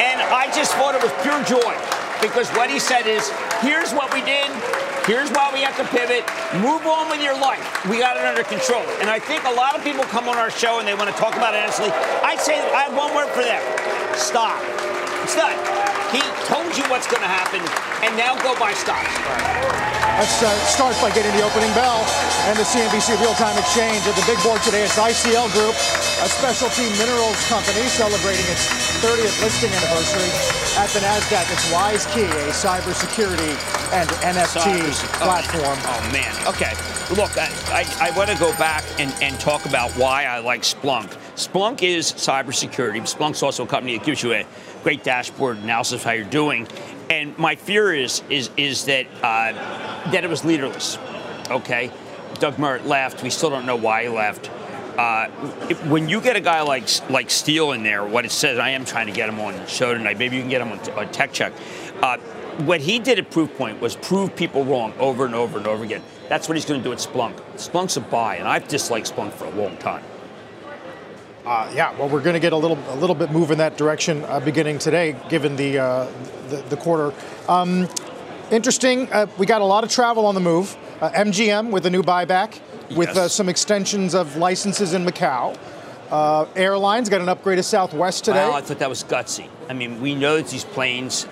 [0.00, 1.74] And I just thought it was pure joy
[2.20, 4.50] because what he said is, "Here's what we did.
[5.06, 6.24] Here's why we have to pivot.
[6.54, 7.62] Move on with your life.
[7.86, 10.50] We got it under control." And I think a lot of people come on our
[10.50, 11.92] show and they want to talk about it honestly.
[12.24, 13.62] I say I have one word for them:
[14.16, 14.56] stop
[15.34, 15.58] Done.
[16.14, 17.58] He told you what's going to happen,
[18.06, 19.10] and now go buy stocks.
[20.22, 22.06] Let's uh, start by getting the opening bell
[22.46, 24.06] and the CNBC real-time exchange.
[24.06, 25.74] At the big board today, it's ICL Group,
[26.22, 28.70] a specialty minerals company celebrating its
[29.02, 30.30] 30th listing anniversary.
[30.78, 33.52] At the NASDAQ, it's WiseKey, a cybersecurity
[33.92, 35.78] and NFT platform.
[35.84, 36.32] Oh, oh, man.
[36.46, 36.72] Okay.
[37.14, 40.62] Look, I, I, I want to go back and, and talk about why I like
[40.62, 41.16] Splunk.
[41.36, 43.02] Splunk is cybersecurity.
[43.02, 44.46] Splunk's also a company that gives you a
[44.86, 46.64] great dashboard analysis of how you're doing.
[47.10, 49.52] And my fear is is is that uh,
[50.12, 50.96] that it was leaderless.
[51.50, 51.90] Okay,
[52.34, 53.20] Doug Merritt left.
[53.20, 54.48] We still don't know why he left.
[54.96, 55.26] Uh,
[55.88, 58.84] when you get a guy like like Steele in there, what it says, I am
[58.84, 60.20] trying to get him on the show tonight.
[60.20, 61.52] Maybe you can get him on, Tech Check.
[62.00, 62.18] Uh,
[62.68, 66.02] what he did at Proofpoint was prove people wrong over and over and over again.
[66.28, 67.34] That's what he's going to do at Splunk.
[67.56, 70.04] Splunk's a buy, and I've disliked Splunk for a long time.
[71.46, 73.76] Uh, yeah, well, we're going to get a little a little bit move in that
[73.76, 76.08] direction uh, beginning today, given the uh,
[76.48, 77.14] the, the, quarter.
[77.48, 77.88] Um,
[78.50, 79.08] interesting.
[79.12, 80.76] Uh, we got a lot of travel on the move.
[81.00, 82.98] MGM uh, with a new buyback, yes.
[82.98, 85.56] with uh, some extensions of licenses in Macau.
[86.56, 88.48] airlines got an upgrade to Southwest today.
[88.48, 89.48] Wow, I thought that was gutsy.
[89.68, 91.26] I mean, we know that these planes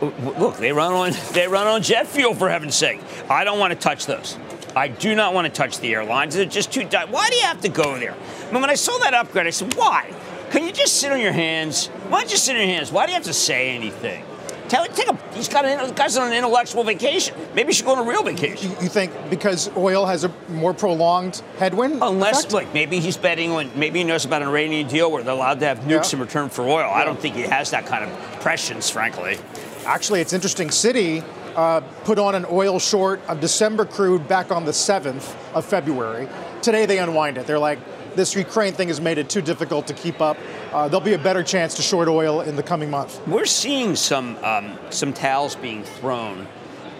[0.00, 3.02] look, they run on they run on jet fuel for heaven's sake.
[3.28, 4.38] I don't want to touch those.
[4.76, 6.34] I do not want to touch the airlines.
[6.34, 6.82] They're just too.
[6.82, 8.14] Why do you have to go there?
[8.14, 10.12] I mean, when I saw that upgrade, I said, why?
[10.50, 11.86] Can you just sit on your hands?
[12.08, 12.90] Why don't you sit on your hands?
[12.90, 14.24] Why do you have to say anything?
[14.70, 15.18] Tell take a.
[15.34, 17.36] He's got an guy's on an intellectual vacation.
[17.56, 18.70] Maybe he should go on a real vacation.
[18.80, 21.98] You think because oil has a more prolonged headwind?
[22.00, 22.52] Unless, effect?
[22.52, 23.76] like, maybe he's betting on.
[23.76, 26.18] Maybe he knows about an Iranian deal where they're allowed to have nukes yeah.
[26.18, 26.86] in return for oil.
[26.86, 26.90] Yeah.
[26.90, 29.38] I don't think he has that kind of prescience, frankly.
[29.86, 30.68] Actually, it's interesting.
[30.68, 31.24] Citi
[31.56, 36.28] uh, put on an oil short of December crude back on the 7th of February.
[36.62, 37.46] Today they unwind it.
[37.46, 37.78] They're like,
[38.16, 40.36] this Ukraine thing has made it too difficult to keep up.
[40.72, 43.20] Uh, there'll be a better chance to short oil in the coming month.
[43.26, 46.46] We're seeing some um, some towels being thrown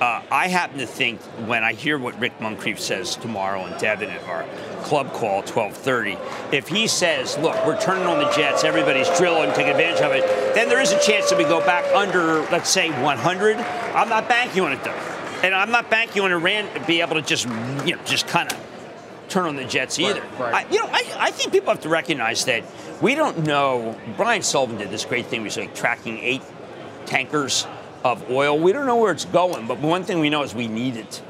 [0.00, 4.08] uh, I happen to think when I hear what Rick Muncrief says tomorrow in Devon
[4.08, 4.44] at our
[4.82, 6.18] club call 12:30,
[6.52, 10.54] if he says, "Look, we're turning on the jets, everybody's drilling, take advantage of it,"
[10.54, 13.58] then there is a chance that we go back under, let's say, 100.
[13.94, 14.98] I'm not banking on it though,
[15.42, 17.46] and I'm not banking on Iran to be able to just,
[17.84, 18.58] you know, just kind of
[19.28, 20.22] turn on the jets either.
[20.22, 20.66] Right, right.
[20.66, 22.64] I, you know, I, I think people have to recognize that
[23.02, 23.98] we don't know.
[24.16, 25.40] Brian Sullivan did this great thing.
[25.40, 26.42] He was like tracking eight
[27.04, 27.66] tankers
[28.04, 28.58] of oil.
[28.58, 31.22] We don't know where it's going, but one thing we know is we need it.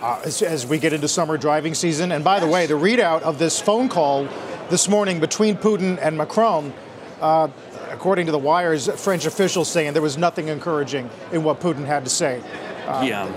[0.00, 2.10] Uh, as, as, we get into summer driving season.
[2.10, 4.26] And by the way, the readout of this phone call
[4.68, 6.74] this morning between Putin and Macron,
[7.20, 7.48] uh,
[7.88, 12.02] according to the wires, French officials saying there was nothing encouraging in what Putin had
[12.04, 12.42] to say.
[12.86, 13.32] Uh, yeah.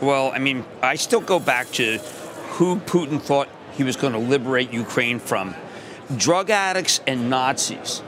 [0.00, 1.98] Well, I mean, I still go back to
[2.50, 5.56] who Putin thought he was going to liberate Ukraine from
[6.16, 8.02] drug addicts and Nazis.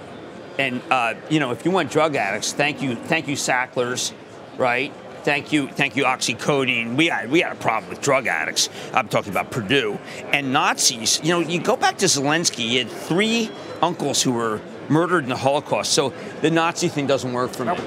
[0.58, 4.12] And uh, you know, if you want drug addicts, thank you, thank you, Sacklers,
[4.56, 4.92] right?
[5.22, 6.96] Thank you, thank you, oxycodone.
[6.96, 8.68] We had we had a problem with drug addicts.
[8.94, 9.98] I'm talking about Purdue
[10.32, 11.20] and Nazis.
[11.22, 12.68] You know, you go back to Zelensky.
[12.68, 13.50] He had three
[13.82, 15.92] uncles who were murdered in the Holocaust.
[15.92, 17.78] So the Nazi thing doesn't work for nope.
[17.78, 17.84] me.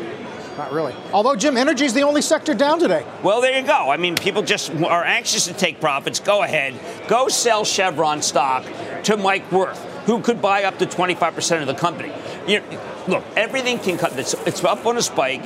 [0.57, 0.93] Not really.
[1.13, 3.05] Although, Jim, energy is the only sector down today.
[3.23, 3.89] Well, there you go.
[3.89, 6.19] I mean, people just are anxious to take profits.
[6.19, 6.75] Go ahead.
[7.07, 8.65] Go sell Chevron stock
[9.03, 12.11] to Mike Wirth, who could buy up to 25% of the company
[12.47, 14.17] you know, look, everything can cut.
[14.17, 15.43] It's, it's up on a spike.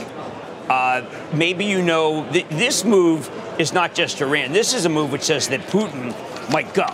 [0.70, 4.52] Uh, maybe you know th- this move is not just Iran.
[4.52, 6.14] This is a move which says that Putin
[6.52, 6.88] might go,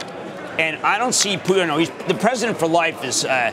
[0.60, 1.67] and I don't see Putin.
[1.67, 3.04] No, he's the president for life.
[3.06, 3.52] Is uh,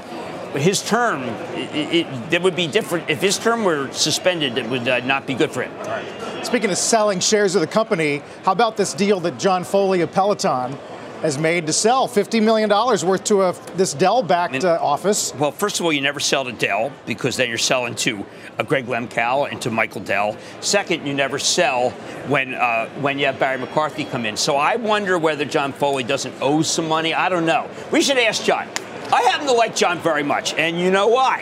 [0.54, 1.22] his term?
[1.54, 4.58] It, it, it, would be different if his term were suspended.
[4.58, 6.44] It would uh, not be good for him.
[6.44, 10.10] Speaking of selling shares of the company, how about this deal that John Foley of
[10.10, 10.76] Peloton?
[11.22, 15.34] Has made to sell $50 million worth to a, this Dell backed uh, office.
[15.34, 18.24] Well, first of all, you never sell to Dell because then you're selling to
[18.56, 20.36] a Greg Lemkau and to Michael Dell.
[20.60, 21.90] Second, you never sell
[22.28, 24.36] when, uh, when you have Barry McCarthy come in.
[24.36, 27.12] So I wonder whether John Foley doesn't owe some money.
[27.12, 27.68] I don't know.
[27.90, 28.68] We should ask John.
[29.12, 31.40] I happen to like John very much, and you know why?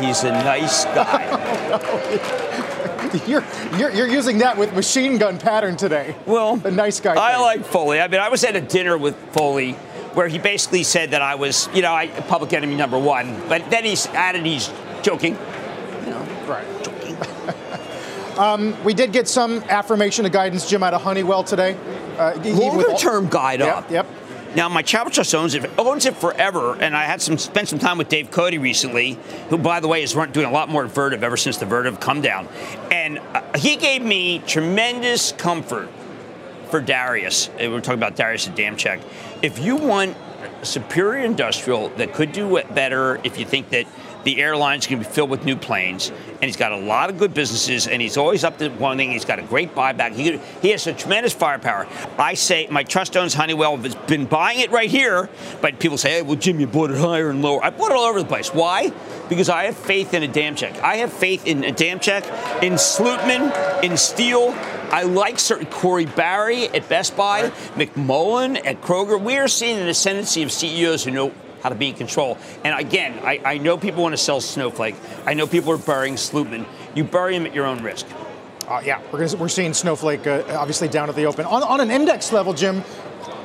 [0.00, 2.50] He's a nice guy.
[3.26, 3.44] you're,
[3.76, 6.16] you're, you're using that with machine gun pattern today.
[6.26, 7.14] Well, a nice guy.
[7.14, 8.00] I like Foley.
[8.00, 9.72] I mean, I was at a dinner with Foley
[10.14, 13.48] where he basically said that I was, you know, I, public enemy number one.
[13.48, 14.70] But then he's added he's
[15.02, 15.36] joking.
[16.04, 16.66] You know, right.
[16.84, 18.38] Joking.
[18.38, 21.76] um, we did get some affirmation of guidance, Jim, out of Honeywell today.
[22.16, 23.90] Uh, Longer term guide yep, up.
[23.90, 24.06] Yep.
[24.54, 27.98] Now, my trust owns it, owns it forever, and I had some spent some time
[27.98, 31.36] with Dave Cote recently, who, by the way, is doing a lot more Vertiv ever
[31.36, 32.48] since the Vertiv come down,
[32.90, 35.88] and uh, he gave me tremendous comfort
[36.70, 37.50] for Darius.
[37.58, 39.02] We're talking about Darius Adamczyk.
[39.42, 40.16] If you want
[40.62, 43.86] superior industrial that could do better, if you think that
[44.24, 47.18] the airline's going to be filled with new planes, and he's got a lot of
[47.18, 49.10] good businesses, and he's always up to one thing.
[49.10, 50.14] He's got a great buyback.
[50.14, 51.86] He, he has a tremendous firepower.
[52.18, 55.28] I say my trust owns Honeywell has been buying it right here,
[55.60, 57.64] but people say, hey, well, Jim, you bought it higher and lower.
[57.64, 58.52] I bought it all over the place.
[58.52, 58.92] Why?
[59.28, 60.80] Because I have faith in Adamczyk.
[60.80, 62.24] I have faith in Adamczyk,
[62.62, 64.54] in Slootman, in Steele.
[64.90, 69.20] I like certain Corie Barry at Best Buy, McMullen at Kroger.
[69.20, 71.32] We are seeing an ascendancy of CEOs who know
[71.64, 72.36] how to be in control.
[72.62, 74.94] And again, I, I know people want to sell Snowflake.
[75.24, 76.66] I know people are burying Slootman.
[76.94, 78.06] You bury him at your own risk.
[78.68, 81.46] Uh, yeah, we're, we're seeing Snowflake uh, obviously down at the open.
[81.46, 82.82] On, on an index level, Jim,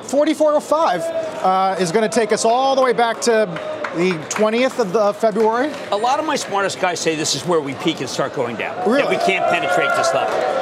[0.02, 3.48] 4405 uh, is going to take us all the way back to
[3.96, 5.72] the 20th of the February.
[5.90, 8.56] A lot of my smartest guys say this is where we peak and start going
[8.56, 8.76] down.
[8.86, 9.02] Really?
[9.02, 10.60] That we can't penetrate this level.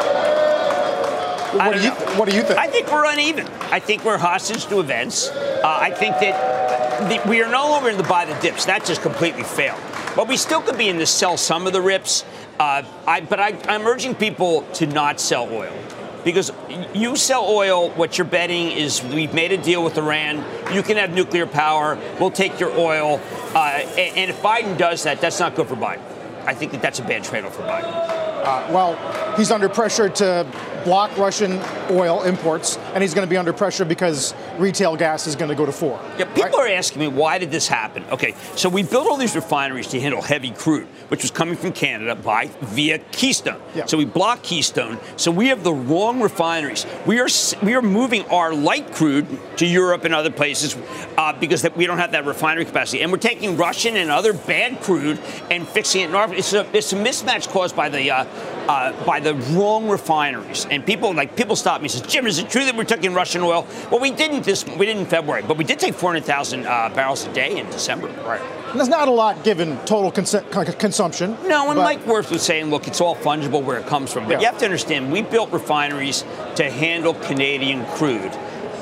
[1.59, 2.59] What do you What do you think?
[2.59, 3.49] I think we're uneven.
[3.73, 5.29] I think we're hostage to events.
[5.29, 6.67] Uh, I think that
[7.00, 8.66] the, we are no longer in the buy the dips.
[8.66, 9.80] That just completely failed.
[10.16, 12.24] But we still could be in the sell some of the rips.
[12.58, 15.72] Uh, I, but I, I'm urging people to not sell oil.
[16.24, 16.50] Because
[16.92, 20.44] you sell oil, what you're betting is we've made a deal with Iran.
[20.74, 21.96] You can have nuclear power.
[22.18, 23.20] We'll take your oil.
[23.54, 26.02] Uh, and, and if Biden does that, that's not good for Biden.
[26.44, 27.84] I think that that's a bad trade-off for Biden.
[27.84, 30.46] Uh, well, he's under pressure to
[30.88, 35.37] block Russian oil imports, and he's going to be under pressure because retail gas is
[35.37, 36.01] going to go to four.
[36.16, 38.05] Yeah, people are asking me why did this happen?
[38.11, 41.72] Okay, so we built all these refineries to handle heavy crude, which was coming from
[41.72, 43.61] Canada by via Keystone.
[43.74, 43.85] Yeah.
[43.85, 44.98] So we blocked Keystone.
[45.18, 46.87] So we have the wrong refineries.
[47.05, 47.29] We are
[47.62, 49.27] we are moving our light crude
[49.59, 50.74] to Europe and other places
[51.18, 54.33] uh, because that we don't have that refinery capacity, and we're taking Russian and other
[54.33, 55.20] bad crude
[55.51, 56.33] and fixing it in our.
[56.33, 58.11] It's a it's a mismatch caused by the.
[58.11, 58.24] Uh,
[58.68, 62.38] uh, by the wrong refineries, and people like people stop me and says, "Jim, is
[62.38, 65.43] it true that we're taking Russian oil?" Well, we didn't this we didn't in February,
[65.47, 68.09] but we did take 400,000 uh, barrels a day in December.
[68.27, 68.41] Right.
[68.71, 70.35] And there's not a lot given total cons-
[70.79, 71.37] consumption.
[71.47, 74.25] No, and Mike Wirth was saying, look, it's all fungible where it comes from.
[74.25, 74.41] But Yeah.
[74.41, 76.23] you have to understand, we built refineries
[76.57, 78.33] to handle Canadian crude,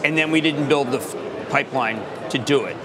[0.05, 1.15] and then we didn't build the f-
[1.51, 2.77] pipeline to do it.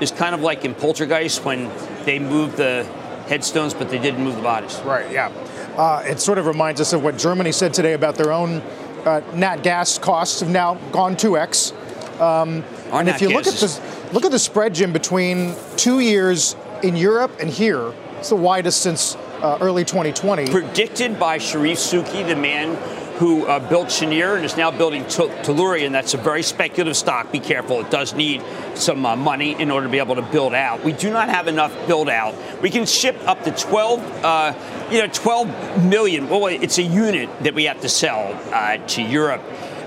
[0.00, 1.70] It's kind of like in Poltergeist when
[2.06, 2.86] they moved the
[3.28, 4.80] headstones, but they didn't move the bodies.
[4.82, 5.30] Right, yeah.
[5.76, 8.60] Uh, it sort of reminds us of what Germany said today about their own
[9.04, 11.72] uh, nat gas costs have now gone 2x.
[12.20, 13.80] Um, and if you look at this,
[14.12, 18.82] look at the spread, Jim, between two years in Europe and here, it's the widest
[18.82, 20.50] since uh, early 2020.
[20.50, 22.76] Predicted by Charif Souki, the man
[23.20, 25.92] who uh, built Cheniere and is now building Tellurian.
[25.92, 27.30] That's a very speculative stock.
[27.30, 27.80] Be careful.
[27.80, 28.42] It does need
[28.74, 30.82] some uh, money in order to be able to build out.
[30.82, 32.34] We do not have enough build out.
[32.62, 36.30] We can ship up to 12, uh, you know, 12 million.
[36.30, 39.42] Well, it's a unit that we have to sell uh, to Europe.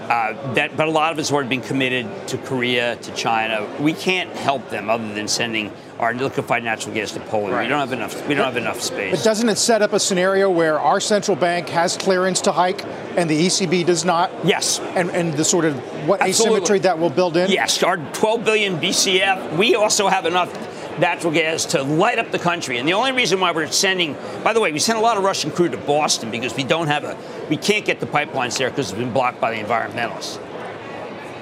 [0.09, 3.67] Uh, that, but a lot of it's already been committed to Korea, to China.
[3.79, 7.57] We can't help them other than sending our liquefied natural gas to Poland.
[7.57, 8.27] We don't have enough.
[8.27, 9.15] We don't have enough space.
[9.15, 12.83] But doesn't it set up a scenario where our central bank has clearance to hike
[13.15, 14.31] and the ECB does not?
[14.43, 14.79] Yes.
[14.95, 15.75] And, and the sort of
[16.07, 16.57] what Absolutely.
[16.57, 17.49] asymmetry that will build in?
[17.49, 19.57] Yes, our 12 billion BCF.
[19.57, 20.51] We also have enough
[20.99, 22.77] natural gas to light up the country.
[22.77, 25.23] And the only reason why we're sending, by the way, we send a lot of
[25.23, 27.17] Russian crude to Boston because we don't have a,
[27.49, 30.39] we can't get the pipelines there because it's been blocked by the environmentalists.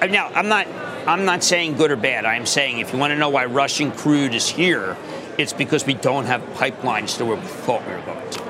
[0.09, 0.67] Now, I'm not,
[1.07, 2.25] I'm not saying good or bad.
[2.25, 4.97] I'm saying if you want to know why Russian crude is here,
[5.37, 8.43] it's because we don't have pipelines to where we thought we were going to.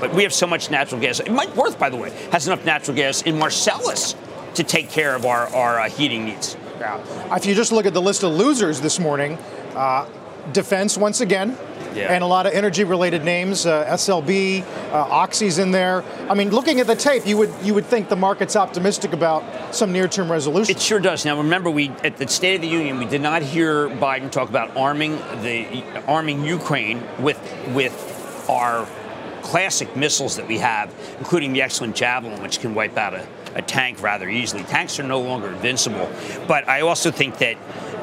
[0.00, 1.20] But we have so much natural gas.
[1.30, 4.16] Mike Wirth, by the way, has enough natural gas in Marcellus
[4.54, 6.56] to take care of our, our uh, heating needs.
[7.30, 9.38] If you just look at the list of losers this morning,
[9.74, 10.06] uh,
[10.52, 11.56] defense once again,
[11.94, 12.12] Yeah.
[12.12, 16.02] and a lot of energy-related names, uh, SLB, uh, Oxy's in there.
[16.28, 19.44] I mean, looking at the tape, you would you would think the market's optimistic about
[19.74, 20.74] some near-term resolution.
[20.74, 21.24] It sure does.
[21.24, 24.48] Now, remember, we at the State of the Union, we did not hear Biden talk
[24.48, 25.66] about arming the
[26.08, 27.38] arming Ukraine with
[27.74, 27.92] with
[28.48, 28.86] our
[29.42, 33.60] classic missiles that we have, including the excellent Javelin, which can wipe out a, a
[33.62, 34.62] tank rather easily.
[34.62, 36.08] Tanks are no longer invincible.
[36.48, 37.56] But I also think that.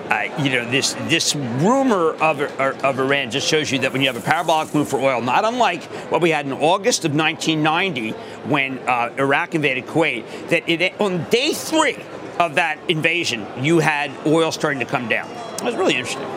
[0.09, 4.07] Uh, you know this this rumor of, of Iran just shows you that when you
[4.07, 8.11] have a parabolic move for oil, not unlike what we had in August of 1990
[8.49, 11.97] when uh, Iraq invaded Kuwait, that it, on day three
[12.39, 15.29] of that invasion, you had oil starting to come down.
[15.57, 16.27] It was really interesting.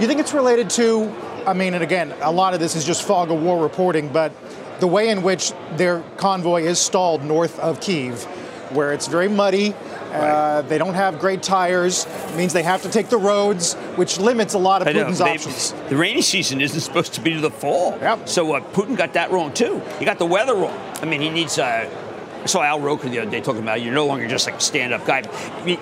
[0.00, 1.12] You think it's related to,
[1.44, 4.32] I mean, and again, a lot of this is just fog of war reporting, but
[4.78, 8.22] the way in which their convoy is stalled north of Kiev,
[8.72, 9.74] where it's very muddy,
[10.12, 12.06] uh, they don't have great tires,
[12.36, 15.74] means they have to take the roads, which limits a lot of Putin's they- options.
[15.88, 17.98] The rainy season isn't supposed to be to the fall.
[18.26, 19.82] So uh, Putin got that wrong too.
[19.98, 20.78] He got the weather wrong.
[21.00, 21.88] I mean, he needs uh,
[22.42, 24.60] I saw Al Roker the other day talking about you're no longer just like a
[24.60, 25.22] stand-up guy.
[25.66, 25.78] You,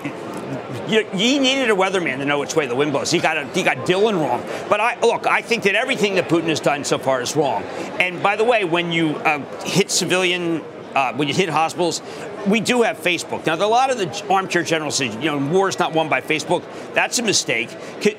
[0.87, 3.11] you, you, needed a weatherman to know which way the wind blows.
[3.11, 4.43] He got a, he got Dylan wrong.
[4.69, 7.63] But I look, I think that everything that Putin has done so far is wrong.
[7.99, 10.63] And by the way, when you uh, hit civilian
[10.97, 12.01] uh, when you hit hospitals,
[12.45, 13.45] we do have Facebook.
[13.45, 16.21] Now, a lot of the armchair generals say, you know, war is not won by
[16.21, 16.63] Facebook.
[16.93, 17.69] That's a mistake.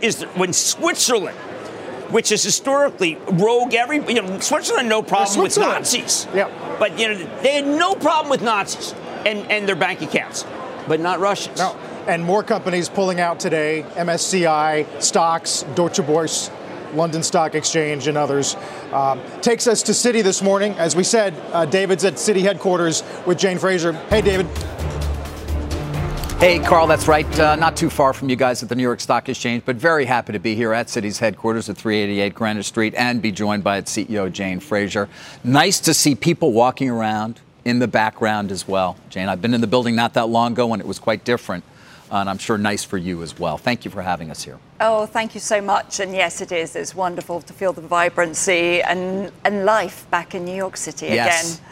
[0.03, 1.37] Is when Switzerland,
[2.11, 6.27] which is historically rogue, every you know, Switzerland no problem with Nazis.
[6.35, 6.51] Yeah.
[6.79, 8.95] But you know, they had no problem with Nazis
[9.27, 10.45] and, and their bank accounts,
[10.87, 11.59] but not Russians.
[11.59, 11.77] No.
[12.07, 16.51] And more companies pulling out today: MSCI, STOXX, Deutsche Börse.
[16.95, 18.57] London Stock Exchange, and others.
[18.93, 20.73] Um, takes us to Citi this morning.
[20.75, 23.93] As we said, uh, David's at Citi headquarters with Jane Fraser.
[23.93, 24.47] Hey, David.
[26.39, 27.27] Hey, Carl, that's right.
[27.39, 30.05] Uh, not too far from you guys at the New York Stock Exchange, but very
[30.05, 33.79] happy to be here at Citi's headquarters at 388 Greenwich Street and be joined by
[33.79, 35.09] its CEO, Jane Fraser.
[35.43, 38.97] Nice to see people walking around in the background as well.
[39.11, 41.65] Jane, I've been in the building not that long ago and it was quite different
[42.11, 43.59] and I'm sure nice for you as well.
[43.59, 44.59] Thank you for having us here.
[44.81, 46.01] Oh, thank you so much.
[46.01, 46.77] And yes, it is.
[46.77, 51.57] It's wonderful to feel the vibrancy and, and life back in New York City yes.
[51.57, 51.65] again.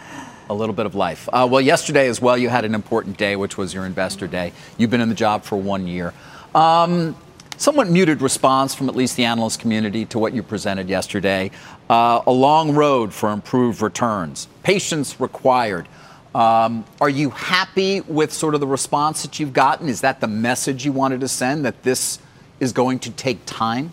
[0.48, 1.28] A little bit of life.
[1.32, 4.52] Uh, well, yesterday as well, you had an important day, which was your investor day.
[4.78, 6.14] You've been in the job for one year.
[6.54, 7.16] Um,
[7.56, 11.50] somewhat muted response from at least the analyst community to what you presented yesterday.
[11.90, 15.88] Uh, a long road for improved returns, patience required.
[16.36, 19.88] Um, are you happy with sort of the response that you've gotten?
[19.88, 22.18] Is that the message you wanted to send that this
[22.60, 23.90] is going to take time?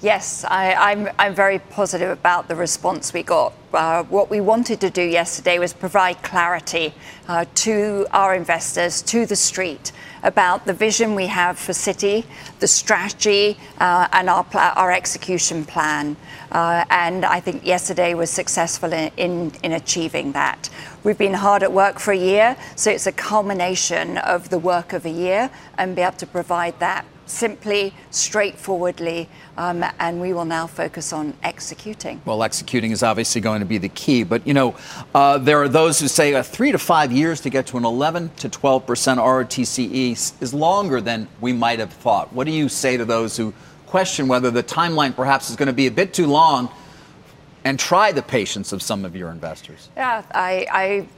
[0.00, 3.52] Yes, I, am I'm, I'm very positive about the response we got.
[3.74, 6.94] Uh, what we wanted to do yesterday was provide clarity
[7.28, 12.24] uh, to our investors, to the street, about the vision we have for Citi,
[12.60, 16.16] the strategy, uh, and our, execution plan.
[16.50, 20.68] Uh, and I think yesterday was successful in achieving that.
[21.02, 24.92] We've been hard at work for a year, so it's a culmination of the work
[24.92, 30.44] of a year and be able to provide that simply, straightforwardly, um, and we will
[30.44, 32.20] now focus on executing.
[32.24, 34.76] Well, executing is obviously going to be the key, but you know,
[35.14, 37.84] uh, there are those who say uh, three to five years to get to an
[37.84, 42.32] 11 to 12 percent ROTCE is longer than we might have thought.
[42.32, 43.52] What do you say to those who
[43.86, 46.70] question whether the timeline perhaps is going to be a bit too long?
[47.64, 49.88] And try the patience of some of your investors?
[49.96, 50.66] Yeah, I,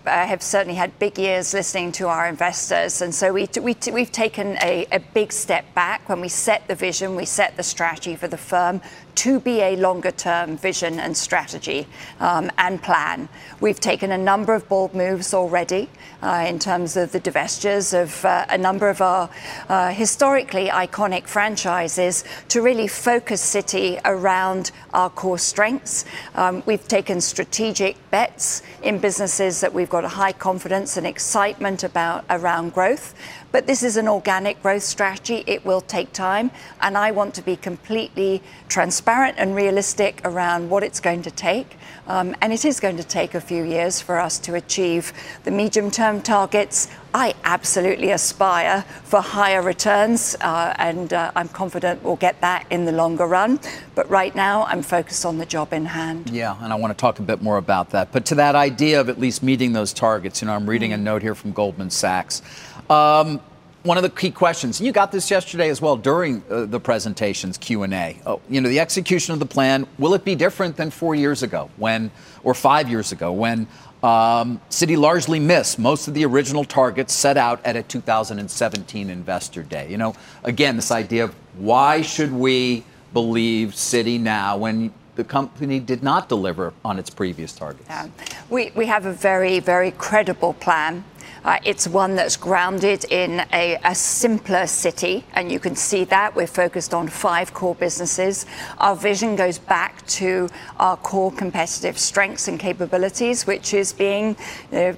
[0.06, 3.00] I, I, have certainly had big years listening to our investors.
[3.00, 6.74] And so we, we, we've taken a, a big step back when we set the
[6.74, 8.80] vision, we set the strategy for the firm
[9.16, 11.86] to be a longer term vision and strategy
[12.20, 13.28] um, and plan.
[13.60, 15.88] We've taken a number of bold moves already
[16.22, 19.30] uh, in terms of the divestitures of uh, a number of our
[19.68, 26.04] uh, historically iconic franchises to really focus Citi around our core strengths.
[26.34, 31.84] Um, we've taken strategic bets in businesses that we've got a high confidence and excitement
[31.84, 33.14] about around growth.
[33.54, 35.44] But this is an organic growth strategy.
[35.46, 36.50] It will take time.
[36.80, 41.76] And I want to be completely transparent and realistic around what it's going to take.
[42.08, 45.12] Um, and it is going to take a few years for us to achieve
[45.44, 46.88] the medium term targets.
[47.14, 52.86] I absolutely aspire for higher returns, uh, and uh, I'm confident we'll get that in
[52.86, 53.60] the longer run.
[53.94, 56.28] But right now, I'm focused on the job in hand.
[56.30, 58.10] Yeah, and I want to talk a bit more about that.
[58.10, 60.94] But to that idea of at least meeting those targets, you know, I'm reading mm.
[60.94, 62.42] a note here from Goldman Sachs.
[62.90, 63.40] Um,
[63.84, 66.80] one of the key questions, and you got this yesterday as well during uh, the
[66.80, 68.18] presentations Q&A.
[68.24, 71.42] Oh, you know, the execution of the plan, will it be different than four years
[71.42, 72.10] ago when,
[72.42, 73.66] or five years ago when
[74.02, 79.62] um, Citi largely missed most of the original targets set out at a 2017 Investor
[79.62, 79.90] Day?
[79.90, 80.14] You know,
[80.44, 86.28] again, this idea of why should we believe Citi now when the company did not
[86.28, 87.86] deliver on its previous targets?
[87.88, 88.08] Yeah.
[88.50, 91.04] We, we have a very, very credible plan
[91.44, 96.34] uh, it's one that's grounded in a, a, simpler Citi, and you can see that.
[96.34, 98.46] We're focused on five core businesses.
[98.78, 104.36] Our vision goes back to our core competitive strengths and capabilities, which is being
[104.72, 104.96] a,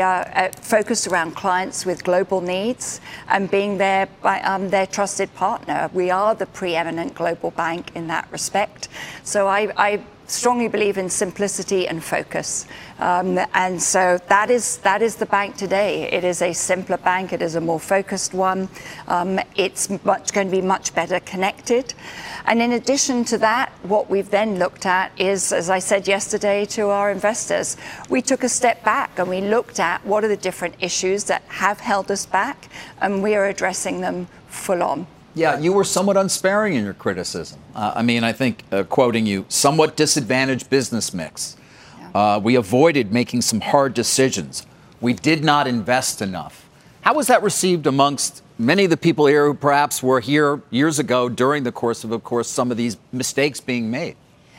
[0.00, 5.90] uh, a, focused around clients with global needs and being their, um, their trusted partner.
[5.94, 8.88] We are the preeminent global bank in that respect.
[9.22, 12.66] So I, I strongly believe in simplicity and focus.
[12.98, 16.10] Um, and so that is, that is the bank today.
[16.10, 18.68] It is a simpler bank, it is a more focused one.
[19.08, 21.94] Um, it's much, going to be much better connected.
[22.46, 26.64] And in addition to that, what we've then looked at is, as I said yesterday
[26.66, 27.76] to our investors,
[28.08, 31.42] we took a step back and we looked at what are the different issues that
[31.48, 32.68] have held us back,
[33.00, 35.06] and we are addressing them full on.
[35.36, 37.60] Yeah, you were somewhat unsparing in your criticism.
[37.74, 41.58] Uh, I mean, I think, uh, quoting you, somewhat disadvantaged business mix.
[42.14, 44.66] Uh, we avoided making some hard decisions.
[45.02, 46.66] we did not invest enough.
[47.02, 50.98] How was that received amongst many of the people here who perhaps were here years
[50.98, 54.16] ago during the course of, of course, some of these mistakes being made?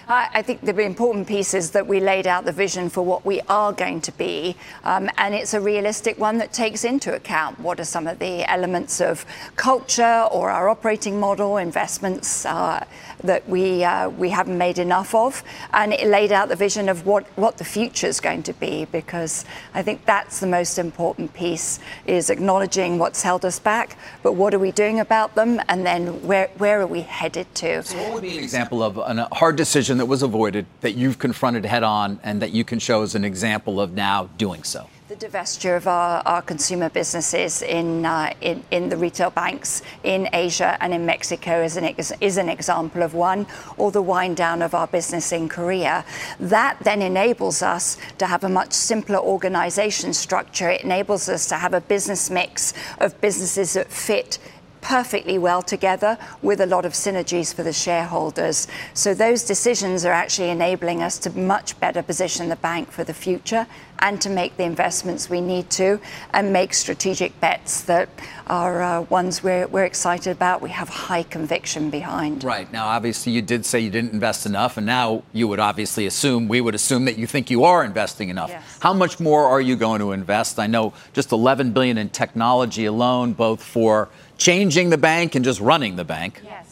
[0.10, 3.42] I think the important piece is that we laid out the vision for what we
[3.50, 4.56] are going to be,
[4.86, 8.50] um, and it's a realistic one that takes into account what are some of the
[8.50, 9.26] elements of
[9.58, 12.86] culture or our operating model, investments uh,
[13.24, 15.44] that we uh, we haven't made enough of,
[15.74, 18.86] and it laid out the vision of what what the future is going to be.
[18.86, 19.44] Because
[19.74, 24.54] I think that's the most important piece is acknowledging what's held us back, but what
[24.54, 27.84] are we doing about them, and then where where are we headed to?
[27.84, 31.20] So, what would be an example of a hard decision that was avoided that you've
[31.20, 34.88] confronted head on, and that you can show as an example of now doing so?
[35.08, 40.28] The divestiture of our, our consumer businesses in, uh, in, in the retail banks in
[40.34, 41.86] Asia and in Mexico is an
[42.20, 46.04] is an example of one, or the wind down of our business in Korea.
[46.42, 50.70] That then enables us to have a much simpler organization structure.
[50.70, 54.40] It enables us to have a business mix of businesses that fit
[54.82, 58.68] perfectly well together with a lot of synergies for the shareholders.
[58.94, 63.14] So those decisions are actually enabling us to much better position the bank for the
[63.14, 63.68] future
[64.00, 66.00] and to make the investments we need to
[66.34, 68.10] and make strategic bets that
[68.48, 70.62] are uh, ones we're, we're excited about.
[70.62, 72.44] We have high conviction behind.
[72.44, 72.72] Right.
[72.72, 76.48] Now, obviously, you did say you didn't invest enough, and now you would obviously assume,
[76.48, 78.50] we would assume that you think you are investing enough.
[78.50, 78.80] Yes.
[78.82, 80.60] How much more are you going to invest?
[80.60, 85.60] I know just 11 billion in technology alone, both for changing the bank and just
[85.60, 86.42] running the bank.
[86.44, 86.67] Yes.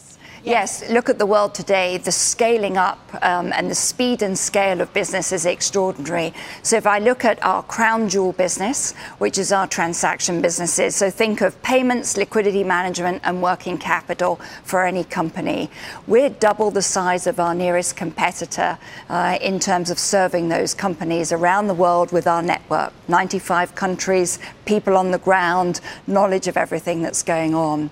[0.46, 1.96] Yes, look at the world today.
[1.96, 6.32] The scaling up um, and the speed and scale of business is extraordinary.
[6.62, 11.10] So, if I look at our crown jewel business, which is our transaction businesses, so
[11.10, 15.68] think of payments, liquidity management, and working capital for any company,
[16.06, 18.78] we're double the size of our nearest competitor
[19.08, 24.38] uh, in terms of serving those companies around the world with our network 95 countries,
[24.64, 27.90] people on the ground, knowledge of everything that's going on.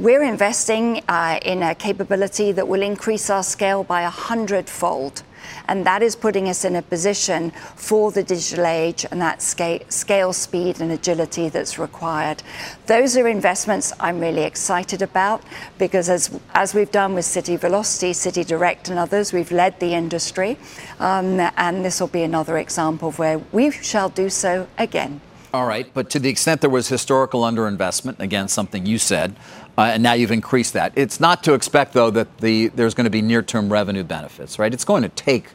[0.00, 5.22] We're investing uh, in a capability that will increase our scale by a hundredfold.
[5.68, 9.80] And that is putting us in a position for the digital age and that scale,
[9.90, 12.42] scale, speed, and agility that's required.
[12.86, 15.42] Those are investments I'm really excited about
[15.76, 19.92] because, as, as we've done with Citi Velocity, Citi Direct, and others, we've led the
[19.92, 20.56] industry.
[20.98, 25.20] Um, and this will be another example of where we shall do so again.
[25.52, 29.34] All right, but to the extent there was historical underinvestment, again, something you said,
[29.80, 30.92] uh, and now you've increased that.
[30.94, 34.58] It's not to expect, though, that the, there's going to be near term revenue benefits,
[34.58, 34.74] right?
[34.74, 35.46] It's going to take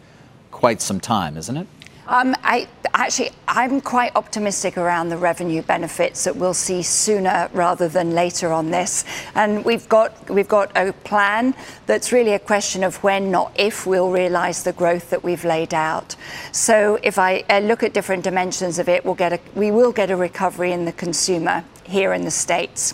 [0.50, 1.68] quite some time, isn't it?
[2.08, 7.88] Um, I actually, I'm quite optimistic around the revenue benefits that we'll see sooner rather
[7.88, 9.06] than later on this.
[9.36, 11.54] And we've got we've got a plan
[11.86, 15.72] that's really a question of when, not if, we'll realise the growth that we've laid
[15.74, 16.16] out.
[16.52, 19.92] So if I uh, look at different dimensions of it, we'll get a we will
[19.92, 22.94] get a recovery in the consumer here in the states.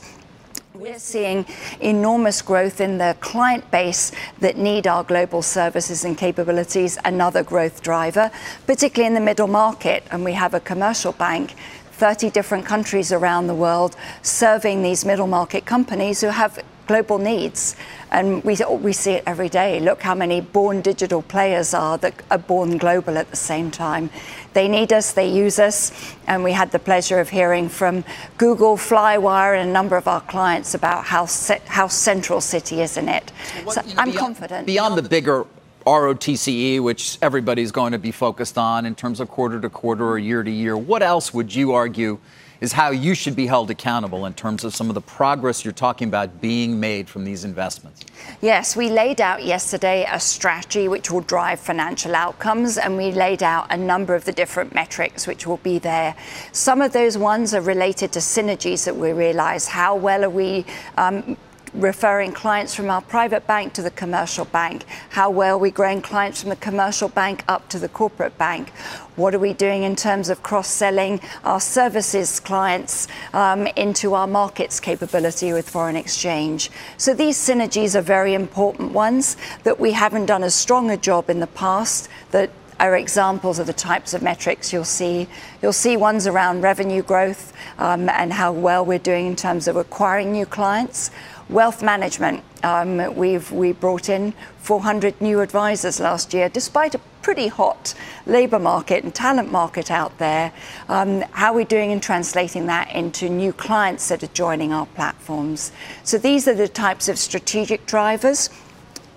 [0.81, 1.45] We're seeing
[1.79, 7.83] enormous growth in the client base that need our global services and capabilities, another growth
[7.83, 8.31] driver,
[8.65, 10.03] particularly in the middle market.
[10.09, 11.53] And we have a commercial bank
[11.91, 16.57] 30 different countries around the world serving these middle market companies who have
[16.87, 17.75] global needs.
[18.09, 19.79] And we, we see it every day.
[19.79, 24.09] Look how many born digital players are that are born global at the same time.
[24.53, 25.91] They need us, they use us,
[26.27, 28.03] and we had the pleasure of hearing from
[28.37, 31.27] Google, Flywire, and a number of our clients about how,
[31.67, 33.31] how central Citi is in it.
[33.63, 34.67] What, so you know, I'm beyond, confident.
[34.67, 35.45] Beyond the bigger
[35.85, 40.19] ROTCE, which everybody's going to be focused on in terms of quarter to quarter or
[40.19, 42.19] year to year, what else would you argue
[42.61, 45.73] is how you should be held accountable in terms of some of the progress you're
[45.73, 48.05] talking about being made from these investments.
[48.39, 53.41] Yes, we laid out yesterday a strategy which will drive financial outcomes, and we laid
[53.41, 56.15] out a number of the different metrics which will be there.
[56.51, 59.67] Some of those ones are related to synergies that we realize.
[59.67, 60.65] How well are we?
[60.97, 61.37] Um,
[61.73, 64.85] referring clients from our private bank to the commercial bank?
[65.09, 68.69] How well are we growing clients from the commercial bank up to the corporate bank?
[69.15, 74.27] What are we doing in terms of cross selling our services clients um, into our
[74.27, 76.71] markets capability with foreign exchange?
[76.97, 81.29] So these synergies are very important ones that we haven't done as strong a job
[81.29, 82.51] in the past that
[82.81, 85.27] are examples of the types of metrics you'll see.
[85.61, 89.75] You'll see ones around revenue growth um, and how well we're doing in terms of
[89.75, 91.11] acquiring new clients.
[91.51, 97.49] Wealth management, um, we've we brought in 400 new advisors last year, despite a pretty
[97.49, 97.93] hot
[98.25, 100.53] labour market and talent market out there.
[100.87, 104.85] Um, how are we doing in translating that into new clients that are joining our
[104.85, 105.73] platforms?
[106.03, 108.49] So these are the types of strategic drivers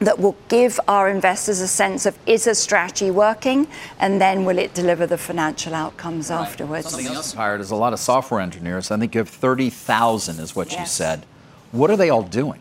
[0.00, 3.68] that will give our investors a sense of is a strategy working
[4.00, 6.40] and then will it deliver the financial outcomes right.
[6.40, 6.90] afterwards.
[6.90, 8.90] Something else hired is a lot of software engineers.
[8.90, 10.80] I think you have 30,000 is what yes.
[10.80, 11.26] you said.
[11.74, 12.60] What are they all doing?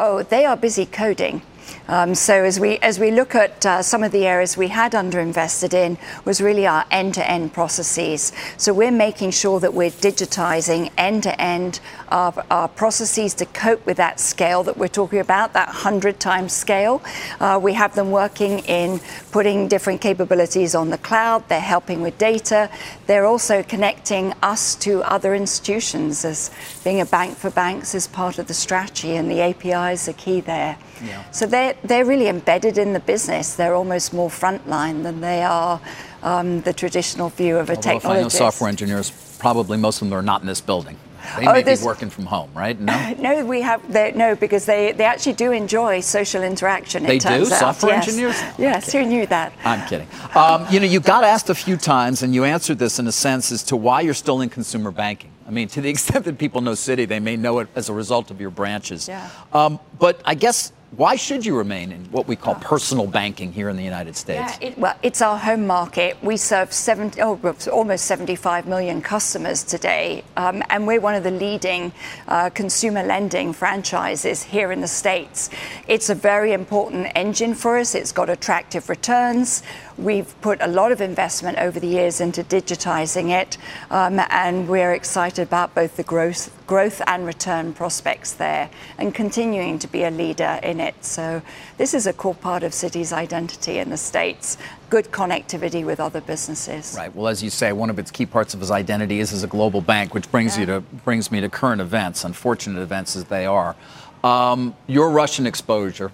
[0.00, 1.42] Oh, they are busy coding.
[1.86, 4.92] Um, so as we as we look at uh, some of the areas we had
[4.92, 8.32] underinvested in was really our end-to-end processes.
[8.56, 14.20] So we're making sure that we're digitizing end-to-end our, our processes to cope with that
[14.20, 17.02] scale that we're talking about, that hundred times scale.
[17.40, 19.00] Uh, we have them working in
[19.32, 21.48] putting different capabilities on the cloud.
[21.48, 22.70] They're helping with data.
[23.06, 26.50] They're also connecting us to other institutions as
[26.84, 30.40] being a bank for banks is part of the strategy, and the APIs are key
[30.40, 30.78] there.
[31.02, 31.28] Yeah.
[31.30, 33.54] So they're, they're really embedded in the business.
[33.54, 35.80] They're almost more frontline than they are
[36.22, 38.10] um, the traditional view of a Although technologist.
[38.10, 40.98] I know software engineers, probably most of them are not in this building.
[41.36, 42.78] They may oh, be working from home, right?
[42.78, 47.02] No, no, we have no because they, they actually do enjoy social interaction.
[47.02, 47.44] They do.
[47.46, 48.08] Software yes.
[48.08, 48.42] engineers.
[48.58, 49.52] Yes, who knew that?
[49.64, 50.06] I'm kidding.
[50.34, 53.12] Um, you know, you got asked a few times, and you answered this in a
[53.12, 55.30] sense as to why you're still in consumer banking.
[55.46, 57.92] I mean, to the extent that people know Citi, they may know it as a
[57.92, 59.08] result of your branches.
[59.08, 59.28] Yeah.
[59.52, 63.68] Um, but I guess why should you remain in what we call personal banking here
[63.68, 64.58] in the United States?
[64.60, 66.16] Yeah, it, well, it's our home market.
[66.22, 67.38] We serve 70, oh,
[67.72, 71.92] almost 75 million customers today, um, and we're one of the leading
[72.28, 75.50] uh, consumer lending franchises here in the States.
[75.88, 77.94] It's a very important engine for us.
[77.94, 79.62] It's got attractive returns.
[79.96, 83.58] We've put a lot of investment over the years into digitizing it,
[83.90, 89.78] um, and we're excited about both the growth, growth and return prospects there and continuing
[89.78, 91.04] to be a leader in it.
[91.04, 91.42] So,
[91.78, 94.58] this is a core part of Citi's identity in the States
[94.90, 96.94] good connectivity with other businesses.
[96.96, 97.12] Right.
[97.12, 99.48] Well, as you say, one of its key parts of its identity is as a
[99.48, 100.60] global bank, which brings yeah.
[100.60, 103.74] you to brings me to current events, unfortunate events as they are.
[104.22, 106.12] Um, your Russian exposure,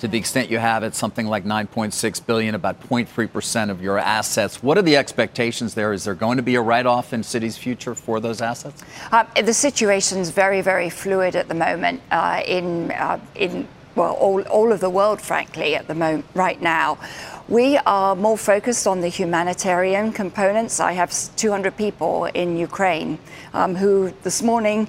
[0.00, 4.62] to the extent you have it, something like 9.6 billion, about 0.3% of your assets.
[4.62, 5.92] What are the expectations there?
[5.92, 8.82] Is there going to be a write-off in Citi's future for those assets?
[9.12, 14.40] Uh, the situation's very, very fluid at the moment uh, in uh, in well all,
[14.42, 16.98] all of the world, frankly, at the moment right now.
[17.48, 20.78] We are more focused on the humanitarian components.
[20.78, 23.18] I have 200 people in Ukraine
[23.52, 24.88] um, who this morning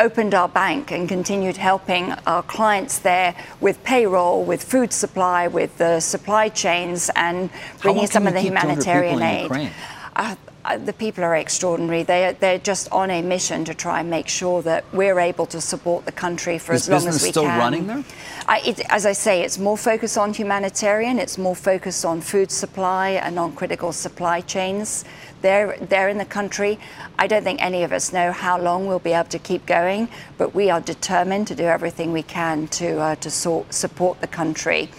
[0.00, 5.76] opened our bank and continued helping our clients there with payroll, with food supply, with
[5.78, 7.50] the supply chains, and
[7.82, 9.70] bringing some of the humanitarian aid.
[10.16, 10.34] Uh,
[10.64, 12.02] uh, the people are extraordinary.
[12.02, 15.60] They, they're just on a mission to try and make sure that we're able to
[15.60, 17.58] support the country for Is as long as we still can.
[17.58, 18.04] running there?
[18.46, 21.18] I, it, as I say, it's more focused on humanitarian.
[21.18, 25.04] It's more focused on food supply and on critical supply chains.
[25.42, 26.78] They're, they're in the country.
[27.18, 30.08] I don't think any of us know how long we'll be able to keep going,
[30.38, 34.90] but we are determined to do everything we can to, uh, to support the country.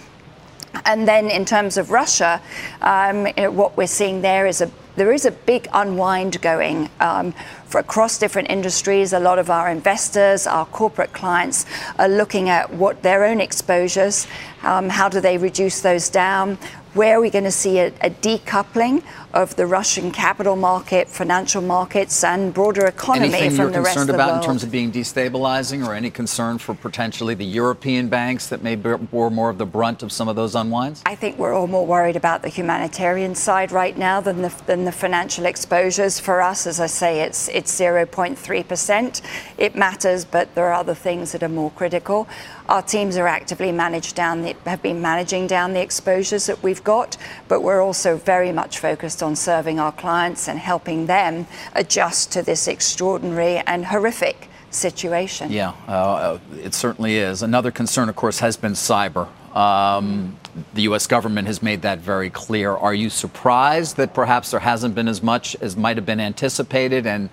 [0.86, 2.40] And then in terms of Russia,
[2.80, 7.32] um, what we're seeing there is a there is a big unwind going um,
[7.74, 9.14] across different industries.
[9.14, 11.64] A lot of our investors, our corporate clients,
[11.98, 14.26] are looking at what their own exposures,
[14.62, 16.58] um, how do they reduce those down,
[16.92, 19.02] where are we going to see a, a, decoupling
[19.32, 24.06] of the Russian capital market, financial markets, and broader economy Anything from the rest of
[24.06, 24.28] the world?
[24.28, 28.62] about in terms of being destabilizing, or any concern for potentially the European banks that
[28.62, 31.02] may bear more of the brunt of some of those unwinds?
[31.06, 34.84] I think we're all more worried about the humanitarian side right now than the, than
[34.84, 36.20] the financial exposures.
[36.20, 39.22] For us, as I say, it's it's 0.3 percent.
[39.56, 42.28] It matters, but there are other things that are more critical.
[42.68, 46.82] Our teams are actively managed down the, have been managing down the exposures that we've
[46.84, 47.16] got,
[47.48, 52.42] but we're also very much focused on serving our clients and helping them adjust to
[52.42, 55.50] this extraordinary and horrific situation.
[55.50, 57.42] Yeah, uh, it certainly is.
[57.42, 59.28] Another concern, of course, has been cyber.
[59.56, 60.36] Um,
[60.74, 61.06] the U.S.
[61.06, 62.72] government has made that very clear.
[62.72, 67.06] Are you surprised that perhaps there hasn't been as much as might have been anticipated?
[67.06, 67.30] And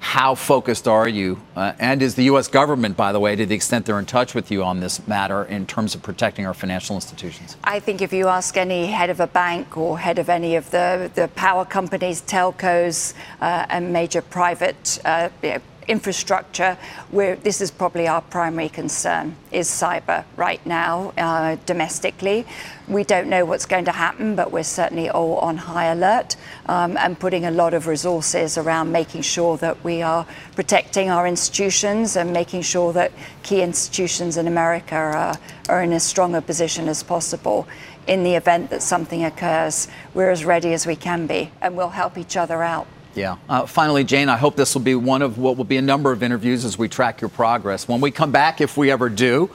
[0.00, 1.40] how focused are you?
[1.56, 2.48] Uh, and is the U.S.
[2.48, 5.44] government, by the way, to the extent they're in touch with you on this matter
[5.44, 7.56] in terms of protecting our financial institutions?
[7.64, 10.70] I think if you ask any head of a bank or head of any of
[10.70, 15.28] the, the power companies, telcos, uh, and major private uh,
[15.88, 16.76] infrastructure,
[17.10, 22.46] this is probably our primary concern is cyber right now uh, domestically.
[22.86, 26.36] We don't know what's going to happen, but we're certainly all on high alert
[26.66, 31.26] um, and putting a lot of resources around making sure that we are protecting our
[31.26, 33.10] institutions and making sure that
[33.42, 35.34] key institutions in America are,
[35.68, 37.66] are in as strong a position as possible
[38.06, 39.88] in the event that something occurs.
[40.14, 42.86] We're as ready as we can be, and we'll help each other out.
[43.14, 43.36] Yeah.
[43.48, 46.12] Uh, finally, Jane, I hope this will be one of what will be a number
[46.12, 47.88] of interviews as we track your progress.
[47.88, 49.50] When we come back, if we ever do,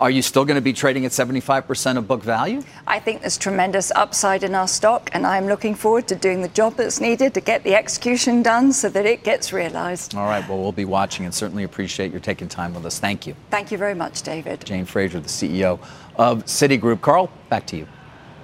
[0.00, 2.62] Are you still going to be trading at 75% of book value?
[2.86, 6.48] I think there's tremendous upside in our stock, and I'm looking forward to doing the
[6.48, 10.14] job that's needed to get the execution done so that it gets realized.
[10.14, 12.98] All right, well, we'll be watching and certainly appreciate your taking time with us.
[12.98, 13.36] Thank you.
[13.50, 14.64] Thank you very much, David.
[14.64, 15.78] Jane Fraser, the CEO
[16.16, 17.02] of Citigroup.
[17.02, 17.86] Carl, back to you.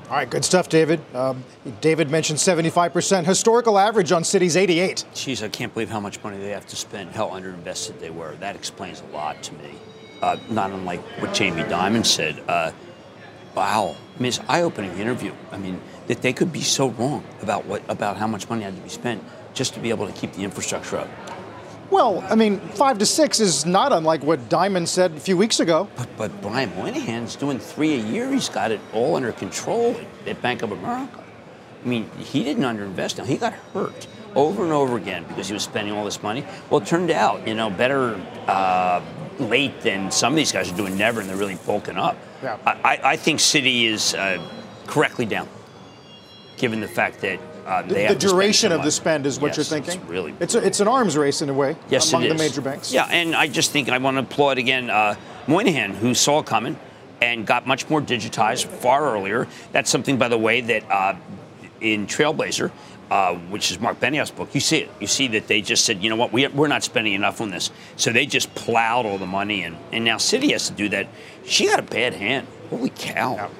[0.08, 1.00] All right, good stuff, David.
[1.16, 1.42] Um,
[1.80, 3.24] David mentioned 75%.
[3.24, 5.04] Historical average on Citi's 88.
[5.14, 8.36] Geez, I can't believe how much money they have to spend, how underinvested they were.
[8.36, 9.72] That explains a lot to me.
[10.22, 12.40] Uh, not unlike what Jamie Dimon said.
[12.46, 12.70] Uh,
[13.56, 15.32] wow, I mean, it's eye-opening interview.
[15.50, 18.76] I mean, that they could be so wrong about what about how much money had
[18.76, 21.08] to be spent just to be able to keep the infrastructure up.
[21.90, 25.60] Well, I mean, five to six is not unlike what Dimon said a few weeks
[25.60, 25.88] ago.
[25.96, 28.30] But, but Brian Moynihan's doing three a year.
[28.32, 31.24] He's got it all under control at, Bank of America.
[31.84, 33.18] I mean, he didn't underinvest.
[33.18, 36.44] Now he got hurt over and over again because he was spending all this money.
[36.70, 39.00] Well, it turned out, you know, better uh,
[39.38, 42.16] late than some of these guys are doing never, and they're really bulking up.
[42.42, 42.58] Yeah.
[42.66, 44.42] I, I think Citi is uh,
[44.86, 45.48] correctly down,
[46.56, 49.56] given the fact that uh, they The, the duration of the spend is what Yes,
[49.56, 50.00] you're thinking?
[50.00, 52.60] It's really It's, a, it's an arms race in a way Yes, among the major
[52.60, 52.92] banks.
[52.92, 56.46] Yeah, and I just think I want to applaud again uh, Moynihan, who saw it
[56.46, 56.78] coming
[57.20, 59.48] and got much more digitized far earlier.
[59.72, 61.14] That's something, by the way, that uh,
[61.80, 62.70] in Trailblazer,
[63.10, 64.90] uh, which is Mark Benioff's book, you see it.
[65.00, 67.50] You see that they just said, you know what, we, we're not spending enough on
[67.50, 67.70] this.
[67.96, 69.76] So they just plowed all the money in.
[69.92, 71.08] And now Citi has to do that.
[71.44, 72.46] She got a bad hand.
[72.70, 73.50] Holy cow.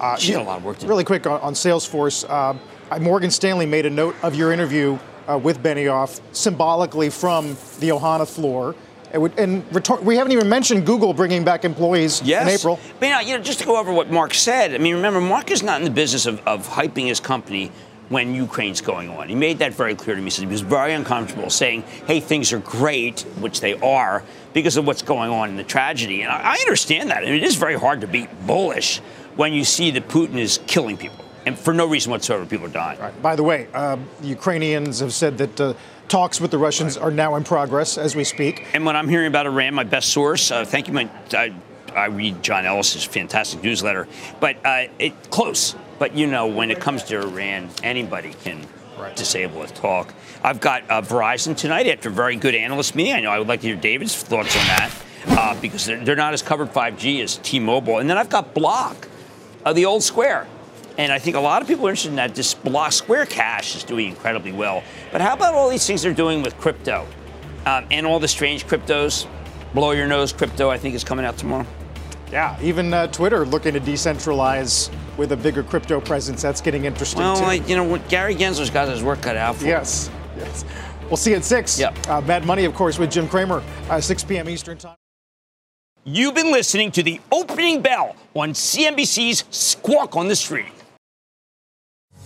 [0.00, 0.88] Uh, she had a lot of work to do.
[0.88, 2.54] Really quick on, on Salesforce, uh,
[3.00, 7.48] Morgan Stanley made a note of your interview uh, with Benioff symbolically from
[7.80, 8.74] the Ohana floor.
[9.14, 12.42] Would, and retor- we haven't even mentioned Google bringing back employees Yes.
[12.42, 12.80] in April.
[12.98, 15.20] But, you know, you know, just to go over what Mark said, I mean, remember,
[15.20, 17.70] Mark is not in the business of, of hyping his company
[18.08, 19.28] when Ukraine's going on.
[19.28, 20.30] He made that very clear to me.
[20.30, 24.84] He he was very uncomfortable saying, hey, things are great, which they are, because of
[24.86, 26.22] what's going on in the tragedy.
[26.22, 27.22] And I, I understand that.
[27.24, 28.98] And it is very hard to be bullish
[29.36, 31.23] when you see that Putin is killing people.
[31.46, 32.98] And for no reason whatsoever, people are dying.
[32.98, 33.22] Right.
[33.22, 35.74] By the way, uh, the Ukrainians have said that uh,
[36.08, 38.66] talks with the Russians are now in progress as we speak.
[38.72, 41.52] And when I'm hearing about Iran, my best source, uh, thank you, my, I,
[41.94, 44.08] I read John Ellis's fantastic newsletter,
[44.40, 45.74] but uh, it close.
[45.98, 48.66] But you know, when it comes to Iran, anybody can
[49.16, 50.14] disable a talk.
[50.42, 53.14] I've got uh, Verizon tonight after a very good analyst meeting.
[53.14, 54.92] I know I would like to hear David's thoughts on that
[55.28, 57.98] uh, because they're, they're not as covered 5G as T-Mobile.
[57.98, 59.08] And then I've got Block,
[59.64, 60.46] uh, the old Square.
[60.96, 62.34] And I think a lot of people are interested in that.
[62.34, 64.82] This Block Square Cash is doing incredibly well.
[65.10, 67.06] But how about all these things they're doing with crypto
[67.66, 69.26] um, and all the strange cryptos?
[69.74, 71.66] Blow your nose crypto, I think, is coming out tomorrow.
[72.30, 76.42] Yeah, even uh, Twitter looking to decentralize with a bigger crypto presence.
[76.42, 77.42] That's getting interesting Well, too.
[77.44, 79.62] like, you know, what Gary Gensler's got his work cut out for.
[79.64, 79.68] him.
[79.70, 80.64] yes, yes.
[81.08, 81.78] We'll see you at six.
[81.78, 82.08] Yep.
[82.08, 84.48] Uh, Mad Money, of course, with Jim Cramer, uh, 6 p.m.
[84.48, 84.96] Eastern Time.
[86.04, 90.66] You've been listening to the opening bell on CNBC's Squawk on the Street.